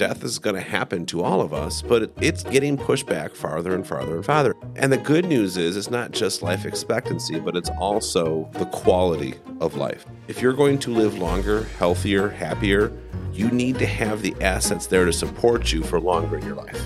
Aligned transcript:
death 0.00 0.24
is 0.24 0.38
going 0.38 0.54
to 0.54 0.62
happen 0.62 1.04
to 1.04 1.22
all 1.22 1.42
of 1.42 1.52
us, 1.52 1.82
but 1.82 2.10
it's 2.22 2.42
getting 2.44 2.74
pushed 2.74 3.04
back 3.04 3.34
farther 3.34 3.74
and 3.74 3.86
farther 3.86 4.16
and 4.16 4.24
farther. 4.24 4.54
And 4.76 4.90
the 4.90 4.96
good 4.96 5.26
news 5.26 5.58
is, 5.58 5.76
it's 5.76 5.90
not 5.90 6.12
just 6.12 6.40
life 6.40 6.64
expectancy, 6.64 7.38
but 7.38 7.54
it's 7.54 7.68
also 7.78 8.48
the 8.54 8.64
quality 8.64 9.34
of 9.60 9.74
life. 9.74 10.06
If 10.26 10.40
you're 10.40 10.54
going 10.54 10.78
to 10.78 10.90
live 10.90 11.18
longer, 11.18 11.64
healthier, 11.78 12.30
happier, 12.30 12.90
you 13.30 13.50
need 13.50 13.78
to 13.78 13.84
have 13.84 14.22
the 14.22 14.34
assets 14.40 14.86
there 14.86 15.04
to 15.04 15.12
support 15.12 15.70
you 15.70 15.82
for 15.82 16.00
longer 16.00 16.38
in 16.38 16.46
your 16.46 16.56
life. 16.56 16.82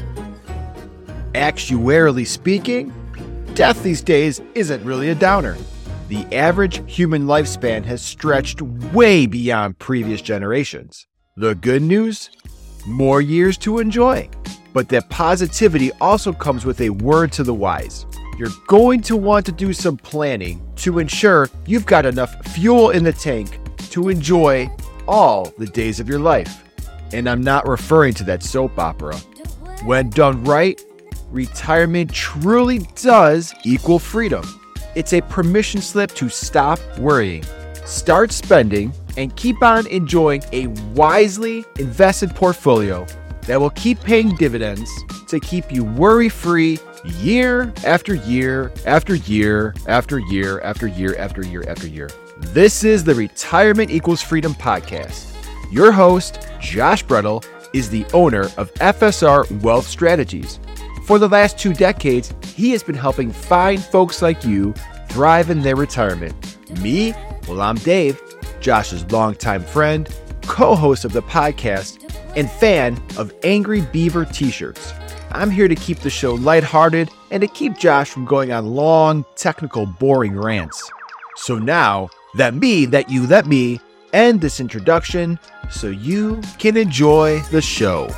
Actuarially 1.34 2.26
speaking, 2.26 2.92
death 3.54 3.80
these 3.84 4.02
days 4.02 4.42
isn't 4.56 4.82
really 4.82 5.10
a 5.10 5.14
downer. 5.14 5.56
The 6.08 6.26
average 6.34 6.82
human 6.92 7.26
lifespan 7.26 7.84
has 7.84 8.02
stretched 8.02 8.60
way 8.60 9.26
beyond 9.26 9.78
previous 9.78 10.20
generations. 10.20 11.06
The 11.36 11.54
good 11.54 11.82
news? 11.82 12.30
More 12.86 13.20
years 13.20 13.56
to 13.58 13.78
enjoy. 13.78 14.28
But 14.72 14.88
that 14.90 15.08
positivity 15.08 15.90
also 16.00 16.32
comes 16.32 16.66
with 16.66 16.80
a 16.80 16.90
word 16.90 17.32
to 17.32 17.42
the 17.42 17.54
wise. 17.54 18.04
You're 18.38 18.50
going 18.66 19.00
to 19.02 19.16
want 19.16 19.46
to 19.46 19.52
do 19.52 19.72
some 19.72 19.96
planning 19.96 20.60
to 20.76 20.98
ensure 20.98 21.48
you've 21.66 21.86
got 21.86 22.04
enough 22.04 22.44
fuel 22.48 22.90
in 22.90 23.04
the 23.04 23.12
tank 23.12 23.58
to 23.90 24.08
enjoy 24.08 24.68
all 25.06 25.52
the 25.56 25.66
days 25.66 26.00
of 26.00 26.08
your 26.08 26.18
life. 26.18 26.62
And 27.12 27.28
I'm 27.28 27.42
not 27.42 27.68
referring 27.68 28.14
to 28.14 28.24
that 28.24 28.42
soap 28.42 28.78
opera. 28.78 29.16
When 29.84 30.10
done 30.10 30.42
right, 30.44 30.80
retirement 31.30 32.12
truly 32.12 32.80
does 32.96 33.54
equal 33.64 33.98
freedom. 33.98 34.44
It's 34.94 35.12
a 35.12 35.22
permission 35.22 35.80
slip 35.80 36.12
to 36.16 36.28
stop 36.28 36.80
worrying, 36.98 37.44
start 37.84 38.32
spending, 38.32 38.92
and 39.16 39.34
keep 39.36 39.62
on 39.62 39.86
enjoying 39.86 40.42
a 40.52 40.66
wisely 40.94 41.64
invested 41.78 42.34
portfolio 42.34 43.06
that 43.42 43.60
will 43.60 43.70
keep 43.70 44.00
paying 44.00 44.34
dividends 44.36 44.90
to 45.28 45.38
keep 45.40 45.70
you 45.70 45.84
worry 45.84 46.28
free 46.28 46.78
year 47.04 47.72
after 47.84 48.14
year 48.14 48.72
after 48.86 49.14
year 49.14 49.74
after 49.86 50.18
year 50.18 50.60
after 50.62 50.86
year 50.86 51.16
after 51.18 51.42
year 51.42 51.64
after 51.68 51.86
year. 51.86 52.08
This 52.38 52.84
is 52.84 53.04
the 53.04 53.14
Retirement 53.14 53.90
Equals 53.90 54.22
Freedom 54.22 54.54
podcast. 54.54 55.30
Your 55.70 55.92
host, 55.92 56.48
Josh 56.60 57.04
Bretl, 57.04 57.44
is 57.72 57.90
the 57.90 58.06
owner 58.12 58.44
of 58.56 58.72
FSR 58.74 59.62
Wealth 59.62 59.86
Strategies. 59.86 60.58
For 61.06 61.18
the 61.18 61.28
last 61.28 61.58
two 61.58 61.74
decades, 61.74 62.32
he 62.54 62.70
has 62.70 62.82
been 62.82 62.94
helping 62.94 63.30
fine 63.30 63.78
folks 63.78 64.22
like 64.22 64.44
you 64.44 64.74
thrive 65.10 65.50
in 65.50 65.60
their 65.60 65.76
retirement. 65.76 66.34
Me? 66.80 67.12
Well, 67.46 67.60
I'm 67.60 67.76
Dave, 67.76 68.20
Josh's 68.64 69.04
longtime 69.12 69.62
friend, 69.62 70.08
co 70.40 70.74
host 70.74 71.04
of 71.04 71.12
the 71.12 71.20
podcast, 71.20 72.00
and 72.34 72.50
fan 72.50 72.98
of 73.18 73.30
Angry 73.44 73.82
Beaver 73.82 74.24
t 74.24 74.50
shirts. 74.50 74.94
I'm 75.32 75.50
here 75.50 75.68
to 75.68 75.74
keep 75.74 75.98
the 75.98 76.08
show 76.08 76.32
lighthearted 76.34 77.10
and 77.30 77.42
to 77.42 77.46
keep 77.46 77.76
Josh 77.76 78.08
from 78.08 78.24
going 78.24 78.52
on 78.52 78.74
long, 78.74 79.26
technical, 79.36 79.84
boring 79.84 80.34
rants. 80.34 80.90
So 81.36 81.58
now, 81.58 82.08
that 82.36 82.54
me, 82.54 82.86
that 82.86 83.10
you, 83.10 83.26
let 83.26 83.44
me 83.44 83.80
end 84.14 84.40
this 84.40 84.60
introduction 84.60 85.38
so 85.70 85.88
you 85.88 86.40
can 86.58 86.78
enjoy 86.78 87.40
the 87.50 87.60
show. 87.60 88.08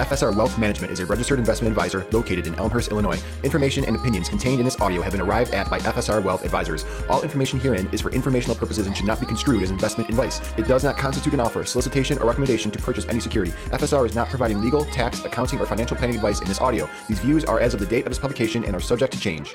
FSR 0.00 0.34
Wealth 0.34 0.58
Management 0.58 0.94
is 0.94 1.00
a 1.00 1.04
registered 1.04 1.38
investment 1.38 1.72
advisor 1.72 2.06
located 2.10 2.46
in 2.46 2.54
Elmhurst, 2.54 2.90
Illinois. 2.90 3.22
Information 3.42 3.84
and 3.84 3.94
opinions 3.94 4.30
contained 4.30 4.58
in 4.58 4.64
this 4.64 4.80
audio 4.80 5.02
have 5.02 5.12
been 5.12 5.20
arrived 5.20 5.52
at 5.52 5.68
by 5.68 5.78
FSR 5.78 6.22
Wealth 6.24 6.42
Advisors. 6.42 6.86
All 7.10 7.20
information 7.20 7.60
herein 7.60 7.86
is 7.92 8.00
for 8.00 8.10
informational 8.10 8.56
purposes 8.56 8.86
and 8.86 8.96
should 8.96 9.04
not 9.04 9.20
be 9.20 9.26
construed 9.26 9.62
as 9.62 9.70
investment 9.70 10.08
advice. 10.08 10.40
It 10.56 10.66
does 10.66 10.84
not 10.84 10.96
constitute 10.96 11.34
an 11.34 11.40
offer, 11.40 11.66
solicitation, 11.66 12.18
or 12.18 12.26
recommendation 12.26 12.70
to 12.70 12.78
purchase 12.78 13.06
any 13.10 13.20
security. 13.20 13.52
FSR 13.72 14.06
is 14.06 14.14
not 14.14 14.30
providing 14.30 14.62
legal, 14.62 14.86
tax, 14.86 15.22
accounting, 15.26 15.60
or 15.60 15.66
financial 15.66 15.98
planning 15.98 16.16
advice 16.16 16.40
in 16.40 16.48
this 16.48 16.62
audio. 16.62 16.88
These 17.06 17.20
views 17.20 17.44
are 17.44 17.60
as 17.60 17.74
of 17.74 17.80
the 17.80 17.86
date 17.86 18.06
of 18.06 18.10
this 18.10 18.18
publication 18.18 18.64
and 18.64 18.74
are 18.74 18.80
subject 18.80 19.12
to 19.12 19.20
change. 19.20 19.54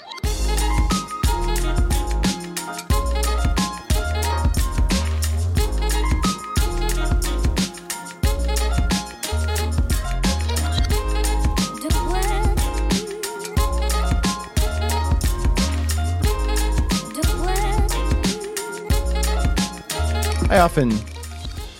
Often 20.66 20.92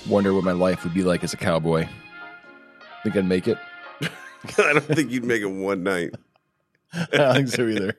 wonder 0.08 0.32
what 0.32 0.44
my 0.44 0.52
life 0.52 0.84
would 0.84 0.94
be 0.94 1.04
like 1.04 1.24
as 1.24 1.34
a 1.34 1.38
cowboy. 1.38 1.88
Think 3.02 3.16
I'd 3.16 3.26
make 3.26 3.48
it? 3.48 3.58
I 4.60 4.74
don't 4.74 4.82
think 4.84 5.10
you'd 5.10 5.24
make 5.26 5.42
it 5.42 5.48
one 5.48 5.82
night. 5.82 6.12
I 6.94 7.06
don't 7.18 7.36
think 7.36 7.48
so 7.48 7.68
either. 7.68 7.96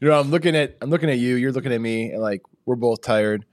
You 0.00 0.08
know, 0.08 0.18
I'm 0.18 0.32
looking 0.32 0.56
at 0.56 0.76
I'm 0.80 0.90
looking 0.90 1.08
at 1.08 1.18
you. 1.18 1.36
You're 1.36 1.52
looking 1.52 1.72
at 1.72 1.80
me, 1.80 2.10
and 2.10 2.20
like 2.20 2.42
we're 2.66 2.74
both 2.74 3.00
tired. 3.02 3.44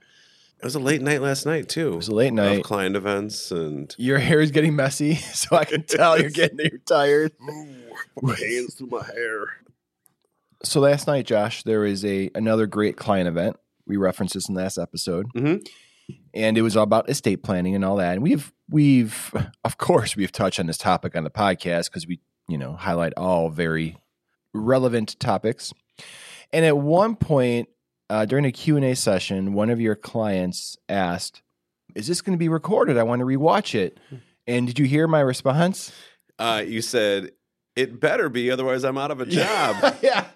It 0.58 0.64
was 0.64 0.74
a 0.74 0.80
late 0.80 1.00
night 1.02 1.22
last 1.22 1.46
night 1.46 1.68
too. 1.68 1.92
It 1.92 1.96
was 1.96 2.08
a 2.08 2.14
late 2.16 2.32
night 2.32 2.58
of 2.58 2.62
client 2.64 2.96
events 2.96 3.52
and 3.52 3.94
Your 3.96 4.18
hair 4.18 4.40
is 4.40 4.50
getting 4.50 4.74
messy, 4.74 5.14
so 5.34 5.54
I 5.56 5.64
can 5.64 5.84
tell 5.84 6.20
you're 6.20 6.30
getting 6.30 6.58
you're 6.58 6.78
tired. 6.84 7.30
my 8.20 8.34
hands 8.34 8.74
through 8.74 8.88
my 8.88 9.04
hair. 9.04 9.44
So 10.64 10.80
last 10.80 11.06
night, 11.06 11.26
Josh, 11.26 11.62
there 11.62 11.78
was 11.78 12.04
a 12.04 12.28
another 12.34 12.66
great 12.66 12.96
client 12.96 13.28
event. 13.28 13.54
We 13.86 13.96
referenced 13.96 14.34
this 14.34 14.48
in 14.48 14.56
the 14.56 14.62
last 14.62 14.78
episode, 14.78 15.32
Mhm. 15.32 15.64
And 16.34 16.56
it 16.56 16.62
was 16.62 16.76
all 16.76 16.84
about 16.84 17.08
estate 17.08 17.42
planning 17.42 17.74
and 17.74 17.84
all 17.84 17.96
that. 17.96 18.14
And 18.14 18.22
we've 18.22 18.52
we've 18.68 19.34
of 19.64 19.78
course 19.78 20.16
we've 20.16 20.32
touched 20.32 20.60
on 20.60 20.66
this 20.66 20.78
topic 20.78 21.16
on 21.16 21.24
the 21.24 21.30
podcast 21.30 21.86
because 21.86 22.06
we 22.06 22.20
you 22.48 22.58
know 22.58 22.74
highlight 22.74 23.12
all 23.16 23.50
very 23.50 23.96
relevant 24.52 25.18
topics. 25.20 25.72
And 26.52 26.64
at 26.64 26.76
one 26.78 27.16
point 27.16 27.68
uh, 28.08 28.24
during 28.24 28.44
a 28.44 28.52
Q 28.52 28.76
and 28.76 28.84
A 28.84 28.96
session, 28.96 29.52
one 29.52 29.70
of 29.70 29.80
your 29.80 29.94
clients 29.94 30.76
asked, 30.88 31.42
"Is 31.94 32.06
this 32.06 32.20
going 32.20 32.36
to 32.36 32.40
be 32.40 32.48
recorded? 32.48 32.98
I 32.98 33.04
want 33.04 33.20
to 33.20 33.26
rewatch 33.26 33.74
it." 33.74 33.98
And 34.46 34.66
did 34.66 34.78
you 34.78 34.86
hear 34.86 35.06
my 35.06 35.20
response? 35.20 35.92
Uh, 36.38 36.64
you 36.66 36.82
said 36.82 37.32
it 37.76 38.00
better 38.00 38.28
be, 38.28 38.50
otherwise 38.50 38.84
I'm 38.84 38.98
out 38.98 39.10
of 39.10 39.20
a 39.20 39.26
job. 39.26 39.96
yeah. 40.02 40.26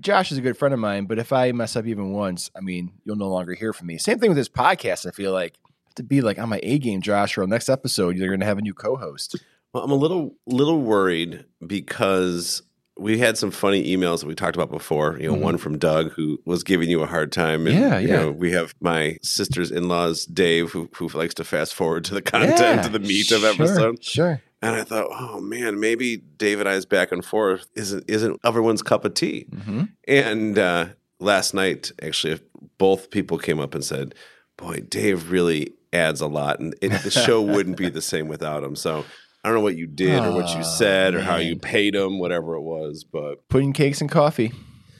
Josh 0.00 0.30
is 0.32 0.38
a 0.38 0.40
good 0.40 0.56
friend 0.56 0.72
of 0.72 0.80
mine, 0.80 1.06
but 1.06 1.18
if 1.18 1.32
I 1.32 1.52
mess 1.52 1.74
up 1.76 1.86
even 1.86 2.12
once, 2.12 2.50
I 2.56 2.60
mean, 2.60 2.92
you'll 3.04 3.16
no 3.16 3.28
longer 3.28 3.54
hear 3.54 3.72
from 3.72 3.88
me. 3.88 3.98
Same 3.98 4.18
thing 4.18 4.30
with 4.30 4.36
this 4.36 4.48
podcast. 4.48 5.06
I 5.06 5.10
feel 5.10 5.32
like 5.32 5.54
I 5.66 5.68
have 5.88 5.94
to 5.96 6.02
be 6.02 6.20
like 6.20 6.38
on 6.38 6.48
my 6.48 6.60
A 6.62 6.78
game, 6.78 7.00
Josh, 7.02 7.36
or 7.36 7.46
next 7.46 7.68
episode, 7.68 8.16
you're 8.16 8.28
going 8.28 8.40
to 8.40 8.46
have 8.46 8.58
a 8.58 8.62
new 8.62 8.74
co-host. 8.74 9.36
Well, 9.74 9.82
I'm 9.84 9.90
a 9.90 9.94
little 9.96 10.34
little 10.46 10.80
worried 10.80 11.44
because 11.66 12.62
we 12.98 13.18
had 13.18 13.38
some 13.38 13.50
funny 13.52 13.84
emails 13.96 14.20
that 14.20 14.26
we 14.26 14.34
talked 14.34 14.56
about 14.56 14.70
before. 14.70 15.18
You 15.20 15.28
know, 15.28 15.36
Mhm. 15.36 15.40
one 15.42 15.58
from 15.58 15.78
Doug 15.78 16.12
who 16.12 16.40
was 16.44 16.64
giving 16.64 16.88
you 16.90 17.02
a 17.02 17.06
hard 17.06 17.30
time. 17.30 17.66
And, 17.66 17.78
Yeah, 17.78 17.98
You 17.98 18.08
yeah. 18.08 18.16
know, 18.22 18.30
we 18.32 18.50
have 18.52 18.74
my 18.80 19.18
sister's 19.22 19.70
in 19.70 19.86
laws, 19.88 20.24
Dave, 20.26 20.70
who 20.72 20.88
who 20.94 21.06
likes 21.08 21.34
to 21.34 21.44
fast 21.44 21.74
forward 21.74 22.04
to 22.06 22.14
the 22.14 22.22
content, 22.22 22.58
Yeah, 22.58 22.82
to 22.82 22.88
the 22.88 22.98
meat 22.98 23.30
of 23.30 23.44
episode. 23.44 24.02
Sure. 24.02 24.40
And 24.60 24.74
I 24.74 24.82
thought, 24.82 25.06
oh 25.10 25.40
man, 25.40 25.78
maybe 25.78 26.16
Dave 26.16 26.58
and 26.60 26.68
I's 26.68 26.84
back 26.84 27.12
and 27.12 27.24
forth 27.24 27.66
isn't 27.74 28.04
isn't 28.08 28.40
everyone's 28.44 28.82
cup 28.82 29.04
of 29.04 29.14
tea. 29.14 29.46
hmm 29.64 29.82
And 30.06 30.58
uh, 30.58 30.86
last 31.20 31.54
night, 31.54 31.92
actually, 32.02 32.40
both 32.76 33.10
people 33.10 33.38
came 33.38 33.60
up 33.60 33.74
and 33.74 33.84
said, 33.84 34.14
"Boy, 34.56 34.80
Dave 34.88 35.30
really 35.30 35.74
adds 35.92 36.20
a 36.20 36.26
lot, 36.26 36.58
and 36.58 36.74
it, 36.82 36.90
the 37.02 37.10
show 37.10 37.40
wouldn't 37.40 37.76
be 37.76 37.88
the 37.88 38.02
same 38.02 38.26
without 38.26 38.64
him." 38.64 38.74
So 38.74 39.04
I 39.44 39.48
don't 39.48 39.58
know 39.58 39.62
what 39.62 39.76
you 39.76 39.86
did 39.86 40.24
or 40.24 40.32
what 40.32 40.52
you 40.56 40.64
said 40.64 41.14
or 41.14 41.20
how 41.20 41.36
you 41.36 41.54
paid 41.56 41.94
him, 41.94 42.18
whatever 42.18 42.54
it 42.56 42.62
was, 42.62 43.04
but 43.04 43.48
Pudding 43.48 43.72
cakes 43.72 44.00
and 44.00 44.10
coffee. 44.10 44.52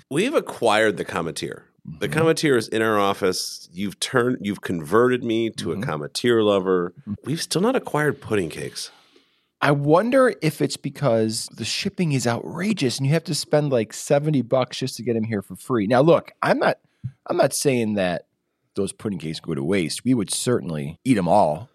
we've 0.08 0.34
acquired 0.34 0.96
the 0.98 1.04
Cometeer. 1.04 1.62
The 2.00 2.08
Mhm. 2.08 2.12
Cometeer 2.12 2.56
is 2.56 2.68
in 2.68 2.80
our 2.82 2.98
office. 2.98 3.68
You've 3.72 3.98
turned, 3.98 4.38
you've 4.42 4.60
converted 4.60 5.24
me 5.24 5.50
to 5.50 5.68
Mhm. 5.70 5.82
a 5.82 5.86
Cometeer 5.86 6.44
lover. 6.44 6.92
We've 7.24 7.42
still 7.42 7.62
not 7.62 7.74
acquired 7.74 8.20
pudding 8.20 8.50
cakes. 8.50 8.90
I 9.60 9.72
wonder 9.72 10.34
if 10.40 10.60
it's 10.60 10.76
because 10.76 11.48
the 11.52 11.64
shipping 11.64 12.12
is 12.12 12.26
outrageous 12.26 12.98
and 12.98 13.06
you 13.06 13.12
have 13.12 13.24
to 13.24 13.34
spend 13.34 13.72
like 13.72 13.92
70 13.92 14.42
bucks 14.42 14.78
just 14.78 14.96
to 14.96 15.02
get 15.02 15.14
them 15.14 15.24
here 15.24 15.42
for 15.42 15.56
free. 15.56 15.86
Now 15.86 16.00
look, 16.00 16.30
I'm 16.42 16.58
not 16.58 16.78
I'm 17.26 17.36
not 17.36 17.52
saying 17.52 17.94
that 17.94 18.26
those 18.74 18.92
pudding 18.92 19.18
cakes 19.18 19.40
go 19.40 19.54
to 19.54 19.64
waste. 19.64 20.04
We 20.04 20.14
would 20.14 20.32
certainly 20.32 21.00
eat 21.04 21.14
them 21.14 21.28
all. 21.28 21.68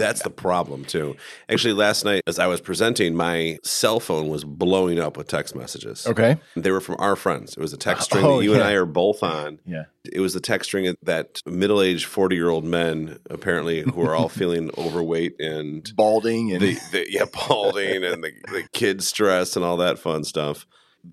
That's 0.00 0.22
the 0.22 0.30
problem 0.30 0.84
too. 0.84 1.16
Actually, 1.48 1.74
last 1.74 2.04
night 2.04 2.22
as 2.26 2.38
I 2.38 2.46
was 2.46 2.60
presenting, 2.60 3.14
my 3.14 3.58
cell 3.62 4.00
phone 4.00 4.28
was 4.28 4.44
blowing 4.44 4.98
up 4.98 5.16
with 5.16 5.28
text 5.28 5.54
messages. 5.54 6.06
Okay. 6.06 6.36
They 6.56 6.70
were 6.70 6.80
from 6.80 6.96
our 6.98 7.16
friends. 7.16 7.56
It 7.56 7.60
was 7.60 7.72
a 7.72 7.76
text 7.76 8.04
string 8.06 8.24
Oh, 8.24 8.38
that 8.38 8.44
you 8.44 8.54
and. 8.54 8.62
I 8.62 8.72
are 8.72 8.86
both 8.86 9.22
on. 9.22 9.58
Yeah. 9.66 9.84
It 10.04 10.20
was 10.20 10.34
the 10.34 10.40
text 10.40 10.68
string 10.68 10.94
that 11.02 11.40
middle-aged 11.46 12.04
forty-year-old 12.04 12.64
men, 12.64 13.18
apparently, 13.30 13.82
who 13.82 14.02
are 14.02 14.14
all 14.14 14.28
feeling 14.40 14.70
overweight 14.76 15.40
and 15.40 15.90
Balding 15.96 16.52
and 16.52 16.60
the, 16.60 16.74
the 16.92 17.06
yeah 17.10 17.24
balding 17.32 18.04
and 18.04 18.22
the, 18.22 18.32
the 18.52 18.68
kid 18.72 19.02
stress 19.02 19.56
and 19.56 19.64
all 19.64 19.78
that 19.78 19.98
fun 19.98 20.24
stuff. 20.24 20.66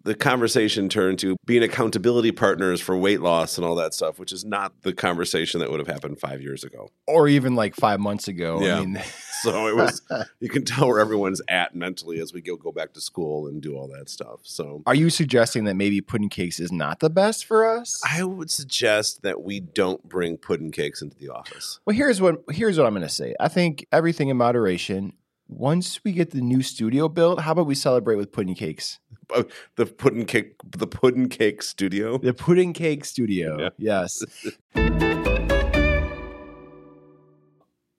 The 0.03 0.15
conversation 0.15 0.89
turned 0.89 1.19
to 1.19 1.35
being 1.45 1.63
accountability 1.63 2.31
partners 2.31 2.79
for 2.79 2.95
weight 2.97 3.21
loss 3.21 3.57
and 3.57 3.65
all 3.65 3.75
that 3.75 3.93
stuff, 3.93 4.19
which 4.19 4.31
is 4.31 4.45
not 4.45 4.81
the 4.83 4.93
conversation 4.93 5.59
that 5.59 5.69
would 5.69 5.79
have 5.79 5.87
happened 5.87 6.19
five 6.19 6.41
years 6.41 6.63
ago. 6.63 6.89
or 7.07 7.27
even 7.27 7.55
like 7.55 7.75
five 7.75 7.99
months 7.99 8.27
ago. 8.27 8.61
Yeah. 8.61 8.77
I 8.77 8.79
mean, 8.85 9.01
So 9.41 9.67
it 9.67 9.75
was 9.75 10.03
you 10.39 10.49
can 10.49 10.63
tell 10.63 10.87
where 10.87 10.99
everyone's 10.99 11.41
at 11.47 11.73
mentally 11.75 12.19
as 12.19 12.31
we 12.31 12.41
go 12.41 12.55
go 12.55 12.71
back 12.71 12.93
to 12.93 13.01
school 13.01 13.47
and 13.47 13.59
do 13.59 13.75
all 13.75 13.87
that 13.87 14.07
stuff. 14.07 14.41
So 14.43 14.83
Are 14.85 14.93
you 14.93 15.09
suggesting 15.09 15.63
that 15.63 15.73
maybe 15.75 15.99
pudding 15.99 16.29
cakes 16.29 16.59
is 16.59 16.71
not 16.71 16.99
the 16.99 17.09
best 17.09 17.45
for 17.45 17.67
us? 17.67 17.99
I 18.07 18.23
would 18.23 18.51
suggest 18.51 19.23
that 19.23 19.41
we 19.41 19.59
don't 19.59 20.07
bring 20.07 20.37
pudding 20.37 20.71
cakes 20.71 21.01
into 21.01 21.17
the 21.17 21.29
office. 21.29 21.79
Well, 21.85 21.95
here's 21.95 22.21
what 22.21 22.43
here's 22.51 22.77
what 22.77 22.85
I'm 22.85 22.93
going 22.93 23.01
to 23.01 23.09
say. 23.09 23.33
I 23.39 23.47
think 23.47 23.85
everything 23.91 24.29
in 24.29 24.37
moderation. 24.37 25.13
Once 25.47 25.99
we 26.05 26.13
get 26.13 26.31
the 26.31 26.39
new 26.39 26.61
studio 26.61 27.09
built, 27.09 27.41
how 27.41 27.51
about 27.51 27.65
we 27.65 27.75
celebrate 27.75 28.15
with 28.15 28.31
pudding 28.31 28.55
cakes? 28.55 28.99
Uh, 29.33 29.43
The 29.75 29.85
pudding 29.85 30.25
cake 30.25 30.55
the 30.77 30.87
pudding 30.87 31.29
cake 31.29 31.61
studio. 31.63 32.17
The 32.17 32.33
pudding 32.33 32.73
cake 32.73 33.05
studio. 33.05 33.59
Yeah. 33.59 33.69
Yes. 33.77 34.23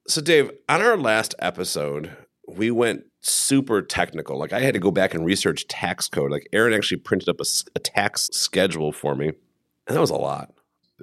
So, 0.08 0.20
Dave, 0.20 0.50
on 0.68 0.82
our 0.82 0.96
last 0.96 1.34
episode, 1.38 2.16
we 2.48 2.70
went 2.70 3.04
super 3.20 3.80
technical. 3.82 4.38
Like, 4.38 4.52
I 4.52 4.60
had 4.60 4.74
to 4.74 4.80
go 4.80 4.90
back 4.90 5.14
and 5.14 5.24
research 5.24 5.66
tax 5.68 6.08
code. 6.08 6.30
Like, 6.30 6.48
Aaron 6.52 6.74
actually 6.74 6.98
printed 6.98 7.28
up 7.28 7.40
a 7.40 7.78
tax 7.78 8.28
schedule 8.32 8.92
for 8.92 9.14
me, 9.14 9.28
and 9.28 9.96
that 9.96 10.00
was 10.00 10.10
a 10.10 10.16
lot. 10.16 10.52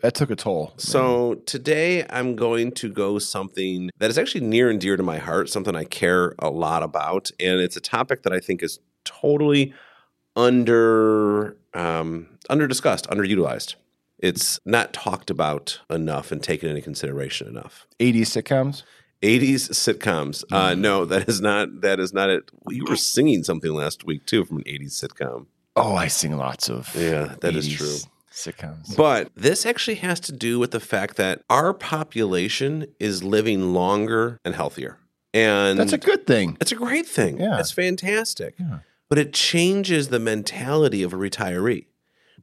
That 0.02 0.16
took 0.16 0.30
a 0.30 0.36
toll. 0.36 0.74
So, 0.78 1.36
today 1.46 2.06
I'm 2.10 2.36
going 2.36 2.72
to 2.74 2.90
go 2.92 3.20
something 3.20 3.90
that 4.00 4.10
is 4.10 4.18
actually 4.18 4.46
near 4.46 4.70
and 4.70 4.80
dear 4.80 4.98
to 4.98 5.04
my 5.04 5.18
heart, 5.18 5.50
something 5.50 5.76
I 5.76 5.86
care 5.86 6.36
a 6.40 6.50
lot 6.50 6.84
about. 6.84 7.32
And 7.40 7.60
it's 7.62 7.78
a 7.78 7.82
topic 7.82 8.24
that 8.24 8.34
I 8.34 8.40
think 8.40 8.62
is 8.62 8.80
totally 9.06 9.74
under 10.40 11.56
um, 11.74 12.28
under 12.50 12.68
discussed, 12.68 13.08
underutilized. 13.10 13.76
It's 14.18 14.60
not 14.66 14.92
talked 14.92 15.30
about 15.30 15.80
enough 15.90 16.32
and 16.32 16.44
taken 16.44 16.70
into 16.70 16.82
consideration 16.82 17.48
enough. 17.48 17.88
80s 18.00 18.22
sitcoms. 18.36 18.84
80s 19.22 19.70
sitcoms. 19.72 20.44
Uh, 20.52 20.74
no, 20.76 21.06
that 21.06 21.28
is 21.30 21.40
not. 21.42 21.82
That 21.82 22.00
is 22.00 22.14
not 22.14 22.30
it. 22.30 22.50
You 22.70 22.86
were 22.86 22.96
singing 22.96 23.44
something 23.44 23.74
last 23.74 24.06
week 24.06 24.26
too 24.26 24.46
from 24.46 24.58
an 24.58 24.64
80s 24.64 25.04
sitcom. 25.04 25.46
Oh, 25.76 25.96
I 25.96 26.08
sing 26.08 26.36
lots 26.38 26.70
of 26.70 26.94
Yeah, 26.96 27.36
that 27.42 27.56
is 27.56 27.68
80s 27.70 27.78
true. 27.78 27.98
Sitcoms. 28.32 28.96
But 28.96 29.30
this 29.36 29.66
actually 29.66 29.96
has 29.96 30.20
to 30.22 30.32
do 30.32 30.60
with 30.60 30.72
the 30.72 30.80
fact 30.80 31.18
that 31.18 31.42
our 31.50 31.74
population 31.74 32.88
is 33.00 33.24
living 33.24 33.74
longer 33.74 34.40
and 34.46 34.56
healthier, 34.56 34.98
and 35.34 35.78
That's 35.80 35.94
a 35.94 35.98
good 35.98 36.26
thing. 36.26 36.58
it's 36.62 36.72
a 36.72 36.76
great 36.76 37.06
thing. 37.06 37.40
Yeah. 37.40 37.60
it's 37.60 37.72
fantastic. 37.72 38.56
Yeah. 38.60 38.80
But 39.10 39.18
it 39.18 39.34
changes 39.34 40.08
the 40.08 40.20
mentality 40.20 41.04
of 41.04 41.14
a 41.14 41.18
retiree. 41.18 41.88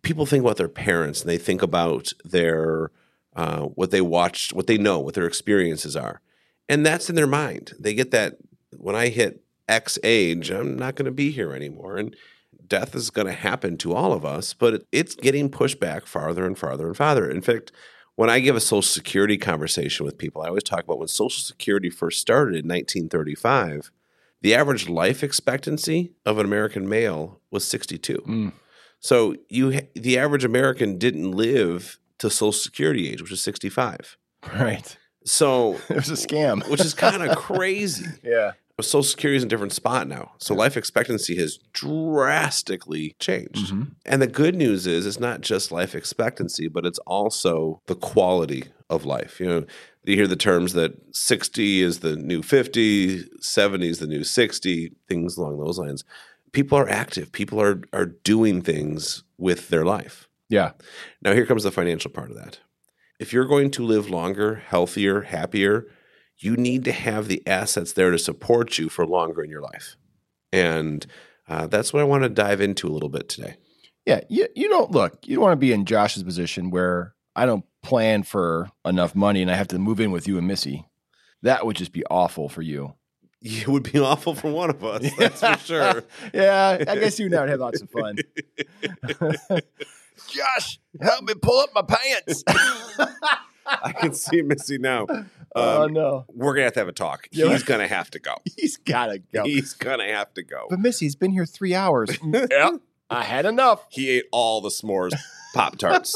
People 0.03 0.27
think 0.27 0.43
about 0.45 0.57
their 0.57 0.69
parents 0.69 1.21
and 1.21 1.31
they 1.31 1.39
think 1.39 1.63
about 1.63 2.13
their 2.25 2.91
uh, 3.35 3.63
what 3.63 3.91
they 3.91 4.01
watched, 4.01 4.53
what 4.53 4.67
they 4.67 4.79
know, 4.79 4.99
what 4.99 5.15
their 5.15 5.27
experiences 5.27 5.95
are, 5.95 6.21
and 6.69 6.85
that's 6.85 7.09
in 7.11 7.17
their 7.17 7.27
mind. 7.27 7.73
They 7.79 7.95
get 7.95 8.11
that 8.11 8.37
when 8.77 8.97
I 8.97 9.09
hit 9.09 9.43
X 9.69 9.99
age, 10.03 10.51
I'm 10.51 10.77
not 10.77 10.95
going 10.95 11.07
to 11.07 11.13
be 11.13 11.31
here 11.31 11.53
anymore, 11.53 11.97
and 11.97 12.17
death 12.67 12.95
is 12.95 13.11
going 13.11 13.27
to 13.27 13.33
happen 13.33 13.77
to 13.79 13.95
all 13.95 14.13
of 14.13 14.25
us. 14.25 14.55
But 14.55 14.85
it's 14.93 15.15
getting 15.15 15.51
pushed 15.51 15.81
back 15.81 16.07
farther 16.07 16.47
and 16.47 16.59
farther 16.59 16.87
and 16.87 16.97
farther. 16.97 17.29
In 17.29 17.43
fact, 17.43 17.73
when 18.15 18.31
I 18.31 18.41
give 18.41 18.57
a 18.57 18.61
Social 18.61 18.83
Security 18.83 19.37
conversation 19.37 20.07
with 20.07 20.19
people, 20.19 20.43
I 20.43 20.49
always 20.49 20.63
talk 20.63 20.85
about 20.85 20.99
when 20.99 21.09
Social 21.09 21.43
Security 21.43 21.91
first 21.91 22.21
started 22.21 22.55
in 22.55 22.69
1935 22.69 23.91
the 24.47 24.55
average 24.55 24.89
life 24.89 25.21
expectancy 25.25 26.13
of 26.25 26.39
an 26.39 26.47
American 26.47 26.89
male 26.89 27.41
was 27.51 27.65
62. 27.67 28.23
Mm. 28.27 28.53
So 29.01 29.35
you 29.49 29.81
the 29.95 30.17
average 30.19 30.45
American 30.45 30.99
didn't 30.99 31.33
live 31.33 31.99
to 32.19 32.31
social 32.31 32.53
security 32.53 33.11
age, 33.11 33.21
which 33.23 33.33
is 33.33 33.41
65. 33.41 34.17
Right. 34.55 34.97
So 35.25 35.81
It 35.91 35.97
was 35.97 36.11
a 36.11 36.27
scam. 36.27 36.57
which 36.71 36.81
is 36.89 36.95
kind 36.95 37.23
of 37.25 37.37
crazy. 37.49 38.07
yeah. 38.23 38.53
Social 38.83 39.03
security 39.03 39.39
is 39.39 39.43
in 39.43 39.47
a 39.47 39.51
different 39.51 39.73
spot 39.73 40.07
now. 40.07 40.33
So 40.37 40.55
life 40.55 40.77
expectancy 40.77 41.37
has 41.37 41.59
drastically 41.73 43.17
changed. 43.19 43.73
Mhm. 43.73 43.93
And 44.05 44.21
the 44.21 44.27
good 44.27 44.55
news 44.55 44.87
is 44.87 45.07
it's 45.07 45.19
not 45.19 45.41
just 45.41 45.73
life 45.73 45.95
expectancy, 45.95 46.69
but 46.69 46.85
it's 46.85 46.99
also 47.01 47.81
the 47.87 47.95
quality 47.95 48.65
of 48.91 49.07
life. 49.07 49.41
You 49.41 49.47
know, 49.47 49.65
you 50.05 50.15
hear 50.17 50.27
the 50.27 50.37
terms 50.37 50.75
that 50.75 50.93
60 51.13 51.81
is 51.81 52.01
the 52.01 52.17
new 52.17 52.43
50, 52.43 53.25
70 53.41 53.89
is 53.89 53.99
the 53.99 54.07
new 54.07 54.23
60, 54.25 54.93
things 55.09 55.39
along 55.39 55.59
those 55.59 55.79
lines. 55.79 56.05
People 56.53 56.77
are 56.77 56.89
active. 56.89 57.33
People 57.33 57.61
are 57.61 57.81
are 57.95 58.07
doing 58.07 58.61
things 58.61 59.23
with 59.39 59.69
their 59.71 59.87
life. 59.87 60.29
Yeah. 60.51 60.73
Now 61.23 61.33
here 61.33 61.47
comes 61.47 61.63
the 61.63 61.71
financial 61.71 62.11
part 62.11 62.31
of 62.31 62.37
that. 62.37 62.59
If 63.19 63.33
you're 63.33 63.47
going 63.47 63.71
to 63.71 63.83
live 63.83 64.11
longer, 64.11 64.57
healthier, 64.57 65.23
happier, 65.23 65.87
you 66.39 66.57
need 66.57 66.85
to 66.85 66.93
have 66.93 67.29
the 67.29 67.43
assets 67.47 67.93
there 67.93 68.11
to 68.11 68.19
support 68.19 68.79
you 68.79 68.89
for 68.89 69.07
longer 69.07 69.43
in 69.43 69.51
your 69.51 69.63
life. 69.63 69.97
And 70.53 71.07
uh, 71.49 71.67
that's 71.67 71.93
what 71.93 72.01
I 72.01 72.05
want 72.05 72.25
to 72.25 72.29
dive 72.29 72.61
into 72.61 72.89
a 72.89 72.91
little 72.93 73.09
bit 73.09 73.29
today. 73.29 73.57
Yeah. 74.05 74.21
You, 74.29 74.47
you 74.55 74.69
don't 74.69 74.91
look, 74.91 75.27
you 75.27 75.37
don't 75.37 75.45
want 75.45 75.53
to 75.53 75.57
be 75.57 75.73
in 75.73 75.85
Josh's 75.85 76.23
position 76.23 76.71
where 76.71 77.15
I 77.35 77.47
don't 77.47 77.65
plan 77.83 78.23
for 78.23 78.71
enough 78.85 79.15
money 79.15 79.43
and 79.43 79.51
I 79.51 79.55
have 79.55 79.69
to 79.69 79.79
move 79.79 80.01
in 80.01 80.11
with 80.11 80.29
you 80.29 80.39
and 80.39 80.47
Missy. 80.47 80.87
That 81.43 81.67
would 81.67 81.77
just 81.77 81.93
be 81.93 82.05
awful 82.11 82.49
for 82.49 82.63
you. 82.63 82.95
It 83.43 83.69
would 83.69 83.93
be 83.93 84.01
awful 84.01 84.35
for 84.35 84.51
one 84.51 84.71
of 84.71 84.83
us, 84.83 85.09
that's 85.17 85.41
for 85.41 85.59
sure. 85.59 86.05
yeah. 86.35 86.85
I 86.89 86.97
guess 86.97 87.19
you 87.21 87.27
and 87.27 87.35
I 87.37 87.41
would 87.43 87.51
have 87.51 87.61
lots 87.61 87.81
of 87.81 87.91
fun. 87.91 88.17
Josh, 90.29 90.81
help 91.01 91.23
me 91.23 91.35
pull 91.35 91.61
up 91.61 91.71
my 91.73 91.83
pants. 91.83 92.43
I 93.67 93.93
can 93.93 94.15
see 94.15 94.43
Missy 94.43 94.79
now. 94.79 95.07
Um, 95.55 95.65
oh, 95.65 95.87
no. 95.87 96.25
We're 96.35 96.53
gonna 96.53 96.65
have 96.65 96.75
to 96.75 96.81
have 96.81 96.89
a 96.89 96.93
talk. 96.93 97.29
Yeah. 97.33 97.49
He's 97.49 97.63
gonna 97.63 97.89
have 97.89 98.11
to 98.11 98.19
go. 98.19 98.35
He's 98.59 98.77
got 98.77 99.07
to 99.07 99.21
go. 99.33 99.45
He's 99.45 99.73
gonna 99.73 100.07
have 100.07 100.35
to 100.35 100.43
go. 100.43 100.67
But 100.69 100.81
Missy's 100.81 101.17
been 101.17 101.31
here 101.31 101.47
three 101.47 101.75
hours. 101.75 102.11
yep. 102.23 102.75
I 103.09 103.25
had 103.25 103.47
enough. 103.47 103.87
He 103.89 104.11
ate 104.11 104.25
all 104.33 104.61
the 104.61 104.69
s'mores 104.69 105.15
pop 105.55 105.79
tarts. 105.79 106.15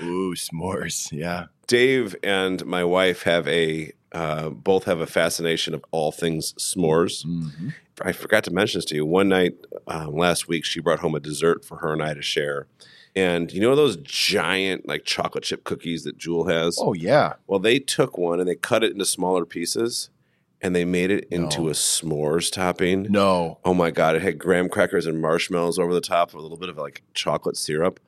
Ooh, 0.00 0.34
s'mores. 0.36 1.10
Yeah. 1.10 1.46
Dave 1.66 2.14
and 2.22 2.64
my 2.64 2.84
wife 2.84 3.24
have 3.24 3.48
a 3.48 3.90
uh, 4.12 4.50
both 4.50 4.84
have 4.84 5.00
a 5.00 5.06
fascination 5.06 5.74
of 5.74 5.84
all 5.90 6.12
things 6.12 6.52
s'mores. 6.54 7.26
Mm-hmm. 7.26 7.70
I 8.02 8.12
forgot 8.12 8.44
to 8.44 8.52
mention 8.52 8.78
this 8.78 8.84
to 8.86 8.94
you. 8.94 9.04
One 9.04 9.28
night 9.28 9.54
um, 9.88 10.14
last 10.14 10.46
week, 10.46 10.64
she 10.64 10.80
brought 10.80 11.00
home 11.00 11.14
a 11.14 11.20
dessert 11.20 11.64
for 11.64 11.78
her 11.78 11.92
and 11.92 12.02
I 12.02 12.14
to 12.14 12.22
share. 12.22 12.68
And 13.16 13.50
you 13.50 13.60
know 13.60 13.74
those 13.74 13.96
giant 13.96 14.86
like 14.86 15.04
chocolate 15.04 15.42
chip 15.44 15.64
cookies 15.64 16.04
that 16.04 16.18
Jewel 16.18 16.46
has? 16.48 16.76
Oh, 16.78 16.92
yeah. 16.92 17.32
Well, 17.46 17.58
they 17.58 17.78
took 17.78 18.18
one 18.18 18.38
and 18.40 18.48
they 18.48 18.54
cut 18.56 18.84
it 18.84 18.92
into 18.92 19.06
smaller 19.06 19.46
pieces 19.46 20.10
and 20.60 20.76
they 20.76 20.84
made 20.84 21.10
it 21.10 21.26
into 21.30 21.62
No. 21.62 21.68
a 21.68 21.72
s'mores 21.72 22.52
topping. 22.52 23.06
No. 23.10 23.58
Oh 23.64 23.72
my 23.74 23.90
god! 23.90 24.16
It 24.16 24.22
had 24.22 24.38
graham 24.38 24.68
crackers 24.68 25.06
and 25.06 25.20
marshmallows 25.20 25.78
over 25.78 25.94
the 25.94 26.00
top 26.02 26.32
with 26.34 26.40
a 26.40 26.42
little 26.42 26.58
bit 26.58 26.68
of 26.68 26.76
like 26.76 27.02
chocolate 27.14 27.56
syrup. 27.56 28.00